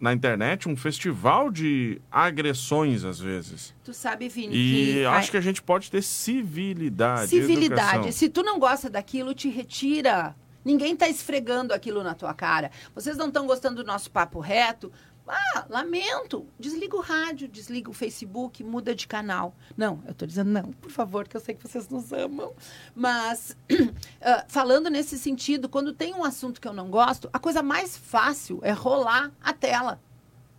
na 0.00 0.12
internet 0.12 0.68
um 0.68 0.76
festival 0.76 1.50
de 1.50 2.00
agressões, 2.10 3.04
às 3.04 3.20
vezes. 3.20 3.74
Tu 3.84 3.92
sabe, 3.92 4.28
Vini, 4.28 4.54
E 4.54 4.92
que 4.94 5.04
acho 5.04 5.30
que 5.30 5.36
a 5.36 5.42
gente 5.42 5.60
pode 5.62 5.90
ter 5.90 6.02
civilidade. 6.02 7.28
Civilidade. 7.28 7.96
educação. 7.96 8.12
Se 8.12 8.28
tu 8.28 8.42
não 8.42 8.58
gosta 8.58 8.88
daquilo, 8.88 9.34
te 9.34 9.50
retira. 9.50 10.34
Ninguém 10.64 10.94
tá 10.94 11.08
esfregando 11.08 11.72
aquilo 11.72 12.02
na 12.02 12.14
tua 12.14 12.34
cara. 12.34 12.70
Vocês 12.94 13.16
não 13.16 13.28
estão 13.28 13.46
gostando 13.46 13.82
do 13.82 13.86
nosso 13.86 14.10
papo 14.10 14.40
reto? 14.40 14.92
Ah, 15.30 15.64
lamento. 15.68 16.46
Desliga 16.58 16.96
o 16.96 17.00
rádio, 17.00 17.46
desliga 17.46 17.88
o 17.88 17.92
Facebook, 17.92 18.64
muda 18.64 18.94
de 18.94 19.06
canal. 19.06 19.54
Não, 19.76 20.02
eu 20.06 20.12
tô 20.12 20.26
dizendo 20.26 20.50
não, 20.50 20.72
por 20.72 20.90
favor, 20.90 21.28
que 21.28 21.36
eu 21.36 21.40
sei 21.40 21.54
que 21.54 21.62
vocês 21.62 21.88
nos 21.88 22.12
amam. 22.12 22.52
Mas, 22.94 23.56
ah, 24.20 24.44
falando 24.48 24.90
nesse 24.90 25.18
sentido, 25.18 25.68
quando 25.68 25.92
tem 25.92 26.14
um 26.14 26.24
assunto 26.24 26.60
que 26.60 26.66
eu 26.66 26.72
não 26.72 26.90
gosto, 26.90 27.30
a 27.32 27.38
coisa 27.38 27.62
mais 27.62 27.96
fácil 27.96 28.58
é 28.62 28.72
rolar 28.72 29.30
a 29.40 29.52
tela, 29.52 30.00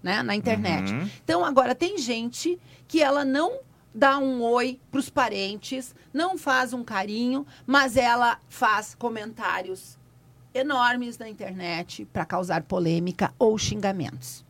né, 0.02 0.24
na 0.24 0.36
internet. 0.36 0.94
Uhum. 0.94 1.10
Então, 1.24 1.44
agora, 1.44 1.76
tem 1.76 1.98
gente 1.98 2.58
que 2.88 3.02
ela 3.02 3.26
não 3.26 3.60
dá 3.94 4.18
um 4.18 4.42
oi 4.42 4.80
para 4.90 5.00
os 5.00 5.10
parentes, 5.10 5.94
não 6.14 6.38
faz 6.38 6.72
um 6.72 6.84
carinho, 6.84 7.46
mas 7.68 7.98
ela 7.98 8.40
faz 8.48 8.96
comentários 8.96 10.00
enormes 10.54 11.18
na 11.18 11.30
internet 11.30 12.06
para 12.06 12.26
causar 12.26 12.64
polêmica 12.64 13.34
ou 13.38 13.58
xingamentos. 13.58 14.46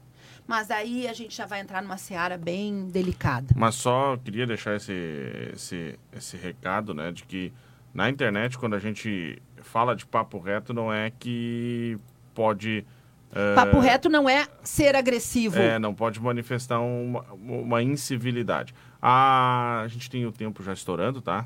Mas 0.47 0.69
aí 0.71 1.08
a 1.08 1.13
gente 1.13 1.36
já 1.36 1.45
vai 1.45 1.60
entrar 1.62 1.82
numa 1.82 1.97
seara 1.97 2.38
bem 2.38 2.88
delicada. 2.89 3.47
Mas 3.56 3.75
só 3.75 4.17
queria 4.17 4.45
deixar 4.45 4.75
esse, 4.75 4.91
esse, 5.54 5.99
esse 6.15 6.36
recado, 6.38 6.93
né? 6.93 7.12
De 7.12 7.23
que 7.23 7.54
na 7.93 8.10
internet, 8.10 8.58
quando 8.58 8.75
a 8.75 8.80
gente 8.80 9.41
fala 9.62 9.95
de 9.95 10.06
papo 10.06 10.39
reto, 10.39 10.73
não 10.73 10.91
é 10.91 11.10
que 11.12 11.97
pode. 12.34 12.86
eh, 13.34 13.56
Papo 13.56 13.80
reto 13.80 14.10
não 14.10 14.30
é 14.30 14.47
ser 14.63 14.95
agressivo. 14.95 15.58
É, 15.58 15.77
não 15.80 15.93
pode 15.93 16.19
manifestar 16.19 16.80
uma, 16.80 17.21
uma 17.34 17.82
incivilidade. 17.84 18.73
Ah, 19.01 19.82
a 19.84 19.88
gente 19.88 20.10
tem 20.10 20.25
o 20.25 20.32
tempo 20.32 20.62
já 20.63 20.73
estourando, 20.73 21.21
tá? 21.21 21.45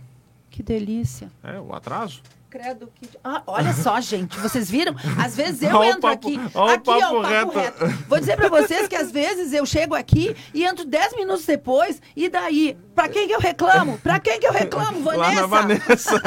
Que 0.50 0.64
delícia. 0.64 1.30
É, 1.44 1.60
o 1.60 1.74
atraso. 1.76 2.22
Credo 2.56 2.90
que. 2.96 3.10
Ah, 3.22 3.44
olha 3.48 3.74
só, 3.74 4.00
gente, 4.00 4.38
vocês 4.40 4.70
viram? 4.72 4.96
Às 5.22 5.36
vezes 5.36 5.62
eu 5.62 5.70
Olha 5.76 5.90
entro 5.90 6.02
papo- 6.02 6.28
aqui. 6.28 6.40
olha 6.54 6.72
o 6.72 6.74
aqui 6.74 6.90
é 6.90 7.08
o 7.10 7.22
papo 7.22 7.60
reto. 7.60 7.86
reto. 7.86 8.04
Vou 8.08 8.18
dizer 8.20 8.38
pra 8.38 8.48
vocês 8.48 8.88
que 8.88 8.96
às 8.96 9.12
vezes 9.12 9.52
eu 9.52 9.66
chego 9.66 9.94
aqui 9.94 10.34
e 10.54 10.64
entro 10.64 10.86
10 10.86 11.16
minutos 11.18 11.46
depois, 11.46 12.02
e 12.16 12.30
daí? 12.30 12.78
Pra 12.96 13.10
quem 13.10 13.28
que 13.28 13.34
eu 13.34 13.40
reclamo? 13.42 13.98
Pra 13.98 14.20
quem 14.22 14.40
que 14.40 14.48
eu 14.48 14.54
reclamo, 14.54 15.02
Vanessa? 15.02 15.26
Lá 15.26 15.42
na 15.42 15.48
Vanessa. 15.48 16.22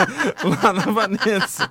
lá 0.62 0.72
na 0.74 0.92
Vanessa. 0.92 1.70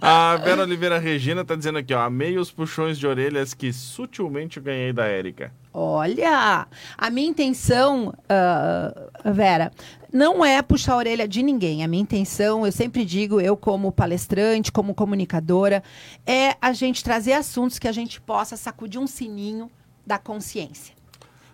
A 0.00 0.36
Vera 0.36 0.62
Oliveira 0.62 0.98
Regina 0.98 1.44
tá 1.44 1.54
dizendo 1.54 1.76
aqui, 1.78 1.92
ó. 1.92 2.00
Amei 2.00 2.38
os 2.38 2.50
puxões 2.50 2.98
de 2.98 3.06
orelhas 3.06 3.52
que 3.52 3.70
sutilmente 3.74 4.58
ganhei 4.58 4.90
da 4.92 5.04
Érica. 5.04 5.52
Olha, 5.78 6.66
a 6.96 7.08
minha 7.10 7.28
intenção, 7.28 8.12
ah, 8.28 8.92
Vera, 9.32 9.70
não 10.12 10.44
é 10.44 10.60
puxar 10.60 10.94
a 10.94 10.96
orelha 10.96 11.28
de 11.28 11.40
ninguém. 11.40 11.84
A 11.84 11.88
minha 11.88 12.02
intenção, 12.02 12.66
eu 12.66 12.72
sempre 12.72 13.04
digo, 13.04 13.40
eu 13.40 13.56
como 13.56 13.92
palestrante, 13.92 14.72
como 14.72 14.92
comunicadora, 14.92 15.82
é 16.26 16.56
a 16.60 16.72
gente 16.72 17.04
trazer 17.04 17.32
assuntos 17.34 17.78
que 17.78 17.86
a 17.86 17.92
gente 17.92 18.20
possa 18.20 18.56
sacudir 18.56 19.00
um 19.00 19.06
sininho 19.06 19.70
da 20.04 20.18
consciência. 20.18 20.94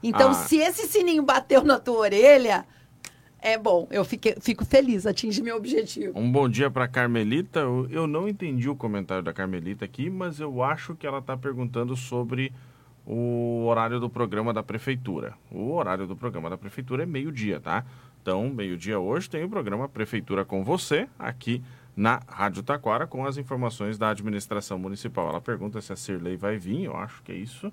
Então, 0.03 0.31
Ah. 0.31 0.35
se 0.35 0.57
esse 0.57 0.87
sininho 0.89 1.23
bateu 1.23 1.63
na 1.63 1.79
tua 1.79 1.99
orelha, 1.99 2.65
é 3.43 3.59
bom. 3.59 3.87
Eu 3.91 4.07
fiquei- 4.07 4.37
fico 4.41 4.65
feliz, 4.65 5.07
atingi 5.07 5.43
meu 5.43 5.57
objetivo. 5.57 6.19
Um 6.19 6.33
bom 6.33 6.49
dia 6.49 6.71
para 6.71 6.89
Carmelita. 6.89 7.61
Eu 7.91 8.07
não 8.07 8.27
entendi 8.27 8.71
o 8.71 8.75
comentário 8.77 9.23
da 9.23 9.35
Carmelita 9.35 9.85
aqui, 9.85 10.09
mas 10.09 10.41
eu 10.41 10.63
acho 10.63 10.95
que 10.95 11.07
ela 11.07 11.19
está 11.19 11.37
perguntando 11.37 11.95
sobre 11.95 12.53
o 13.07 13.67
horário 13.67 14.01
do 14.01 14.09
programa 14.09 14.53
da 14.53 14.63
prefeitura. 14.63 15.35
O 15.51 15.73
horário 15.73 16.07
do 16.07 16.17
programa 16.17 16.49
da 16.49 16.57
prefeitura 16.57 17.03
é 17.03 17.07
meio-dia, 17.07 17.61
tá? 17.61 17.85
Então, 18.25 18.49
meio-dia 18.49 18.99
hoje 18.99 19.29
tem 19.29 19.45
o 19.45 19.51
programa 19.51 19.87
Prefeitura 19.87 20.47
com 20.47 20.65
você, 20.65 21.07
aqui 21.19 21.63
na 21.95 22.23
Rádio 22.27 22.63
Taquara, 22.63 23.07
com 23.07 23.27
as 23.27 23.37
informações 23.37 23.99
da 23.99 24.09
administração 24.09 24.79
municipal. 24.79 25.29
Ela 25.29 25.43
pergunta 25.43 25.79
se 25.83 25.93
a 25.93 25.97
Cirlei 25.97 26.35
vai 26.35 26.57
vir, 26.57 26.85
eu 26.85 26.97
acho 26.97 27.23
que 27.23 27.33
é 27.33 27.35
isso. 27.35 27.71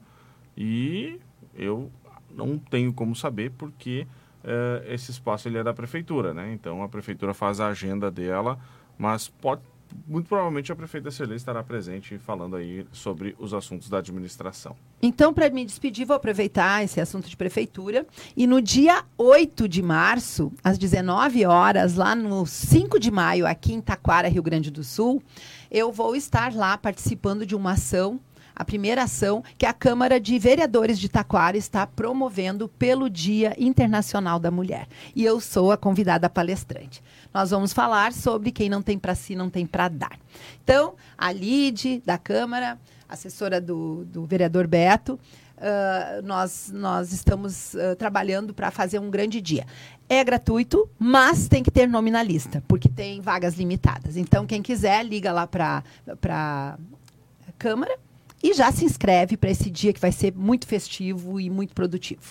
E 0.58 1.22
eu 1.56 1.90
não 2.30 2.58
tenho 2.58 2.92
como 2.92 3.16
saber 3.16 3.52
porque 3.52 4.06
eh, 4.44 4.84
esse 4.90 5.12
espaço 5.12 5.48
ele 5.48 5.58
é 5.58 5.64
da 5.64 5.74
prefeitura, 5.74 6.34
né? 6.34 6.52
Então 6.54 6.84
a 6.84 6.90
prefeitura 6.90 7.34
faz 7.34 7.62
a 7.62 7.68
agenda 7.68 8.12
dela, 8.12 8.60
mas 8.98 9.30
pode, 9.30 9.62
muito 10.08 10.28
provavelmente 10.28 10.72
a 10.72 10.76
prefeita 10.76 11.12
Cirlei 11.12 11.38
estará 11.38 11.64
presente 11.64 12.18
falando 12.18 12.56
aí 12.56 12.86
sobre 12.92 13.36
os 13.40 13.54
assuntos 13.54 13.90
da 13.90 14.00
administração. 14.00 14.76
Então, 15.02 15.34
para 15.34 15.50
me 15.50 15.66
despedir, 15.66 16.06
vou 16.06 16.16
aproveitar 16.16 16.84
esse 16.84 17.00
assunto 17.00 17.30
de 17.30 17.36
prefeitura. 17.36 18.06
E 18.36 18.46
no 18.46 18.62
dia 18.62 19.04
8 19.18 19.68
de 19.68 19.82
março, 19.82 20.52
às 20.64 20.78
19 20.78 21.46
horas, 21.46 21.96
lá 21.96 22.16
no 22.16 22.46
5 22.46 23.00
de 23.00 23.12
maio, 23.12 23.48
aqui 23.48 23.74
em 23.74 23.82
Taquara, 23.82 24.28
Rio 24.28 24.44
Grande 24.44 24.70
do 24.70 24.84
Sul, 24.84 25.22
eu 25.70 25.92
vou 25.92 26.16
estar 26.16 26.54
lá 26.54 26.78
participando 26.78 27.46
de 27.46 27.56
uma 27.56 27.72
ação 27.72 28.20
a 28.62 28.66
primeira 28.66 29.04
ação 29.04 29.44
que 29.58 29.66
a 29.66 29.74
Câmara 29.74 30.20
de 30.20 30.38
Vereadores 30.38 31.00
de 31.00 31.10
Taquara 31.10 31.58
está 31.58 31.88
promovendo 31.88 32.68
pelo 32.68 33.10
Dia 33.10 33.56
Internacional 33.58 34.40
da 34.40 34.52
Mulher. 34.52 34.88
E 35.16 35.26
eu 35.26 35.40
sou 35.40 35.72
a 35.72 35.78
convidada 35.78 36.30
palestrante. 36.30 37.02
Nós 37.34 37.50
vamos 37.50 37.74
falar 37.74 38.14
sobre 38.14 38.52
quem 38.52 38.70
não 38.70 38.84
tem 38.84 39.00
para 39.00 39.16
si, 39.16 39.36
não 39.36 39.50
tem 39.50 39.66
para 39.66 39.88
dar. 39.88 40.16
Então, 40.64 40.94
a 41.18 41.32
Lide, 41.32 42.04
da 42.06 42.20
Câmara, 42.20 42.78
assessora 43.10 43.60
do, 43.60 44.06
do 44.06 44.26
vereador 44.26 44.68
Beto, 44.68 45.20
Uh, 45.62 46.26
nós, 46.26 46.72
nós 46.74 47.14
estamos 47.14 47.76
uh, 47.76 47.96
trabalhando 47.96 48.52
para 48.52 48.72
fazer 48.72 48.98
um 48.98 49.12
grande 49.12 49.40
dia. 49.40 49.64
É 50.10 50.24
gratuito, 50.24 50.90
mas 50.98 51.48
tem 51.48 51.62
que 51.62 51.70
ter 51.70 51.88
nome 51.88 52.10
na 52.10 52.24
lista, 52.24 52.64
porque 52.68 52.90
tem 52.90 53.22
vagas 53.22 53.54
limitadas. 53.54 54.18
Então, 54.18 54.48
quem 54.48 54.64
quiser, 54.64 55.06
liga 55.06 55.32
lá 55.32 55.46
para 55.46 55.84
a 56.18 56.78
Câmara 57.60 57.96
e 58.44 58.54
já 58.54 58.72
se 58.72 58.86
inscreve 58.86 59.38
para 59.38 59.50
esse 59.50 59.70
dia 59.70 59.94
que 59.94 60.00
vai 60.00 60.12
ser 60.12 60.34
muito 60.36 60.68
festivo 60.68 61.40
e 61.40 61.50
muito 61.50 61.74
produtivo. 61.74 62.22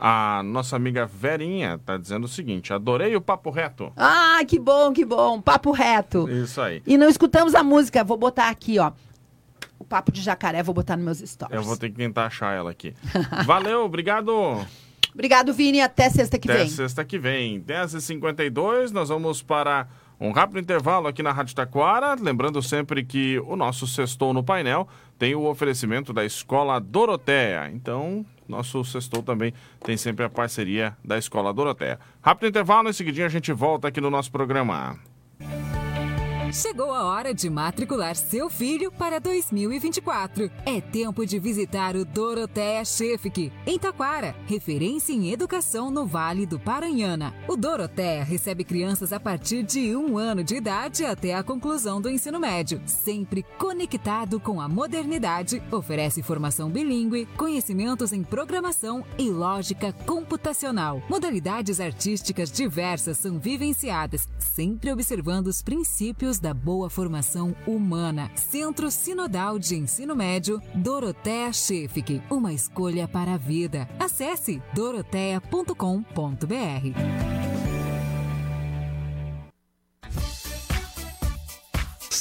A 0.00 0.42
nossa 0.44 0.76
amiga 0.76 1.06
Verinha 1.06 1.74
está 1.74 1.96
dizendo 1.96 2.24
o 2.24 2.28
seguinte: 2.28 2.72
adorei 2.72 3.16
o 3.16 3.20
papo 3.20 3.50
reto. 3.50 3.92
Ah, 3.96 4.38
que 4.46 4.58
bom, 4.58 4.92
que 4.92 5.04
bom. 5.04 5.40
Papo 5.40 5.72
reto. 5.72 6.28
Isso 6.30 6.60
aí. 6.60 6.82
E 6.86 6.96
não 6.96 7.08
escutamos 7.08 7.54
a 7.54 7.64
música, 7.64 8.04
vou 8.04 8.16
botar 8.16 8.48
aqui, 8.48 8.78
ó 8.78 8.92
o 9.78 9.84
papo 9.84 10.10
de 10.10 10.20
jacaré, 10.20 10.62
vou 10.62 10.74
botar 10.74 10.96
nos 10.96 11.04
meus 11.04 11.30
stories. 11.30 11.54
Eu 11.56 11.62
vou 11.62 11.76
ter 11.76 11.90
que 11.90 11.96
tentar 11.96 12.26
achar 12.26 12.56
ela 12.56 12.70
aqui. 12.70 12.94
Valeu, 13.46 13.84
obrigado. 13.84 14.66
Obrigado, 15.14 15.52
Vini. 15.52 15.80
Até 15.80 16.10
sexta 16.10 16.38
que 16.38 16.48
Até 16.50 16.58
vem. 16.58 16.66
Até 16.66 16.76
sexta 16.76 17.04
que 17.04 17.18
vem. 17.18 17.60
10h52, 17.62 18.90
nós 18.90 19.08
vamos 19.08 19.42
para 19.42 19.88
um 20.20 20.30
rápido 20.30 20.58
intervalo 20.58 21.06
aqui 21.06 21.22
na 21.22 21.32
Rádio 21.32 21.54
Taquara. 21.54 22.16
Lembrando 22.20 22.62
sempre 22.62 23.04
que 23.04 23.38
o 23.40 23.56
nosso 23.56 23.86
Sextou 23.86 24.32
no 24.32 24.42
Painel 24.42 24.88
tem 25.18 25.34
o 25.34 25.44
oferecimento 25.44 26.12
da 26.12 26.24
Escola 26.24 26.80
Doroteia. 26.80 27.70
Então, 27.72 28.24
nosso 28.48 28.84
Sextou 28.84 29.22
também 29.22 29.52
tem 29.84 29.96
sempre 29.96 30.24
a 30.24 30.30
parceria 30.30 30.96
da 31.04 31.18
Escola 31.18 31.52
Doroteia. 31.52 31.98
Rápido 32.20 32.48
intervalo, 32.48 32.88
em 32.88 32.92
seguidinho 32.92 33.26
a 33.26 33.30
gente 33.30 33.52
volta 33.52 33.88
aqui 33.88 34.00
no 34.00 34.10
nosso 34.10 34.30
programa. 34.30 34.98
Chegou 36.52 36.94
a 36.94 37.04
hora 37.04 37.34
de 37.34 37.50
matricular 37.50 38.16
seu 38.16 38.48
filho 38.48 38.90
para 38.90 39.20
2024. 39.20 40.50
É 40.64 40.80
tempo 40.80 41.26
de 41.26 41.38
visitar 41.38 41.94
o 41.94 42.06
Doroteia 42.06 42.84
Chefik, 42.86 43.52
em 43.66 43.78
Taquara, 43.78 44.34
referência 44.46 45.12
em 45.12 45.30
educação 45.30 45.90
no 45.90 46.06
Vale 46.06 46.46
do 46.46 46.58
Paranhana. 46.58 47.34
O 47.46 47.54
Doroteia 47.54 48.24
recebe 48.24 48.64
crianças 48.64 49.12
a 49.12 49.20
partir 49.20 49.62
de 49.62 49.94
um 49.94 50.16
ano 50.16 50.42
de 50.42 50.56
idade 50.56 51.04
até 51.04 51.34
a 51.34 51.42
conclusão 51.42 52.00
do 52.00 52.08
ensino 52.08 52.40
médio, 52.40 52.80
sempre 52.86 53.44
conectado 53.58 54.40
com 54.40 54.58
a 54.58 54.68
modernidade, 54.68 55.62
oferece 55.70 56.22
formação 56.22 56.70
bilíngue, 56.70 57.26
conhecimentos 57.36 58.12
em 58.12 58.22
programação 58.22 59.04
e 59.18 59.30
lógica 59.30 59.92
computacional. 60.06 61.02
Modalidades 61.10 61.78
artísticas 61.78 62.50
diversas 62.50 63.18
são 63.18 63.38
vivenciadas, 63.38 64.26
sempre 64.38 64.90
observando 64.90 65.48
os 65.48 65.60
princípios 65.60 66.37
da 66.40 66.54
boa 66.54 66.88
formação 66.88 67.54
humana. 67.66 68.30
Centro 68.34 68.90
Sinodal 68.90 69.58
de 69.58 69.76
Ensino 69.76 70.14
Médio, 70.14 70.60
Dorotea 70.74 71.52
Chefik, 71.52 72.22
uma 72.30 72.52
escolha 72.52 73.08
para 73.08 73.34
a 73.34 73.36
vida. 73.36 73.88
Acesse 73.98 74.62
dorotea.com.br. 74.74 77.57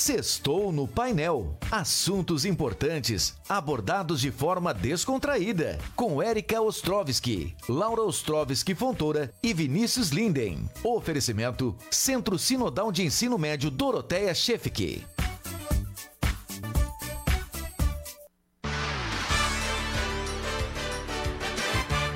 Sextou 0.08 0.72
no 0.72 0.88
painel. 0.88 1.58
Assuntos 1.70 2.46
importantes 2.46 3.36
abordados 3.50 4.22
de 4.22 4.32
forma 4.32 4.74
descontraída. 4.74 5.78
Com 5.98 6.24
Érica 6.24 6.62
Ostrovski, 6.62 7.54
Laura 7.68 8.04
Ostrovski 8.04 8.74
Fontoura 8.74 9.34
e 9.44 9.54
Vinícius 9.54 10.12
Linden. 10.12 10.70
Oferecimento 10.82 11.76
Centro 11.92 12.40
Sinodal 12.40 12.90
de 12.90 13.04
Ensino 13.04 13.38
Médio 13.38 13.70
Doroteia 13.70 14.34
Chefik. 14.34 15.04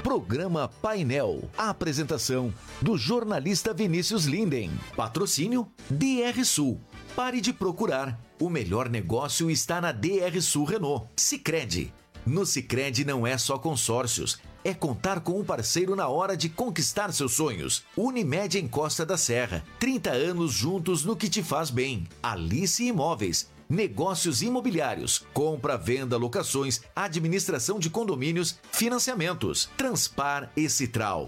Programa 0.02 0.70
Painel. 0.82 1.50
A 1.58 1.72
apresentação 1.72 2.54
do 2.82 2.98
jornalista 2.98 3.74
Vinícius 3.74 4.24
Linden. 4.24 4.72
Patrocínio 4.96 5.68
DR 5.90 6.42
Sul. 6.46 6.80
Pare 7.15 7.41
de 7.41 7.52
procurar. 7.52 8.17
O 8.39 8.50
melhor 8.50 8.88
negócio 8.88 9.52
está 9.52 9.82
na 9.82 9.91
DR 9.91 10.41
Sul 10.41 10.63
Renault. 10.63 11.08
Sicredi. 11.17 11.93
No 12.26 12.45
Sicredi 12.45 13.04
não 13.04 13.28
é 13.28 13.38
só 13.38 13.58
consórcios, 13.58 14.39
é 14.63 14.74
contar 14.74 15.19
com 15.19 15.38
um 15.38 15.43
parceiro 15.43 15.93
na 15.93 16.08
hora 16.08 16.38
de 16.38 16.47
conquistar 16.47 17.12
seus 17.12 17.34
sonhos. 17.34 17.84
Unimed 17.97 18.58
em 18.58 18.67
Costa 18.67 19.06
da 19.06 19.17
Serra. 19.17 19.62
30 19.78 20.10
anos 20.12 20.54
juntos 20.54 21.04
no 21.04 21.17
que 21.17 21.28
te 21.28 21.43
faz 21.43 21.69
bem. 21.69 22.08
Alice 22.24 22.82
Imóveis 22.82 23.50
negócios 23.72 24.42
imobiliários, 24.42 25.26
compra, 25.34 25.78
venda, 25.78 26.18
locações, 26.18 26.82
administração 26.94 27.80
de 27.80 27.90
condomínios, 27.90 28.60
financiamentos. 28.72 29.70
Transpar 29.78 30.52
e 30.58 30.68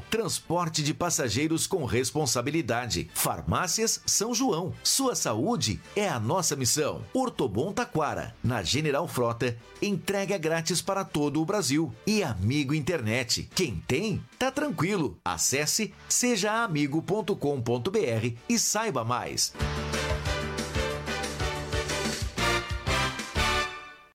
transporte 0.09 0.83
de 0.83 0.93
passageiros 0.93 1.65
com 1.65 1.85
responsabilidade. 1.85 3.09
Farmácias 3.13 4.01
São 4.05 4.33
João, 4.33 4.73
sua 4.83 5.15
saúde 5.15 5.79
é 5.95 6.09
a 6.09 6.19
nossa 6.19 6.55
missão. 6.55 7.05
Ortobon 7.13 7.71
Taquara, 7.71 8.35
na 8.43 8.61
General 8.61 9.07
Frota, 9.07 9.57
entrega 9.81 10.37
grátis 10.37 10.81
para 10.81 11.05
todo 11.05 11.41
o 11.41 11.45
Brasil. 11.45 11.93
E 12.05 12.23
Amigo 12.23 12.73
Internet, 12.73 13.47
quem 13.55 13.81
tem, 13.87 14.21
tá 14.37 14.51
tranquilo. 14.51 15.17
Acesse 15.23 15.93
sejaamigo.com.br 16.09 18.35
e 18.49 18.59
saiba 18.59 19.05
mais. 19.05 19.53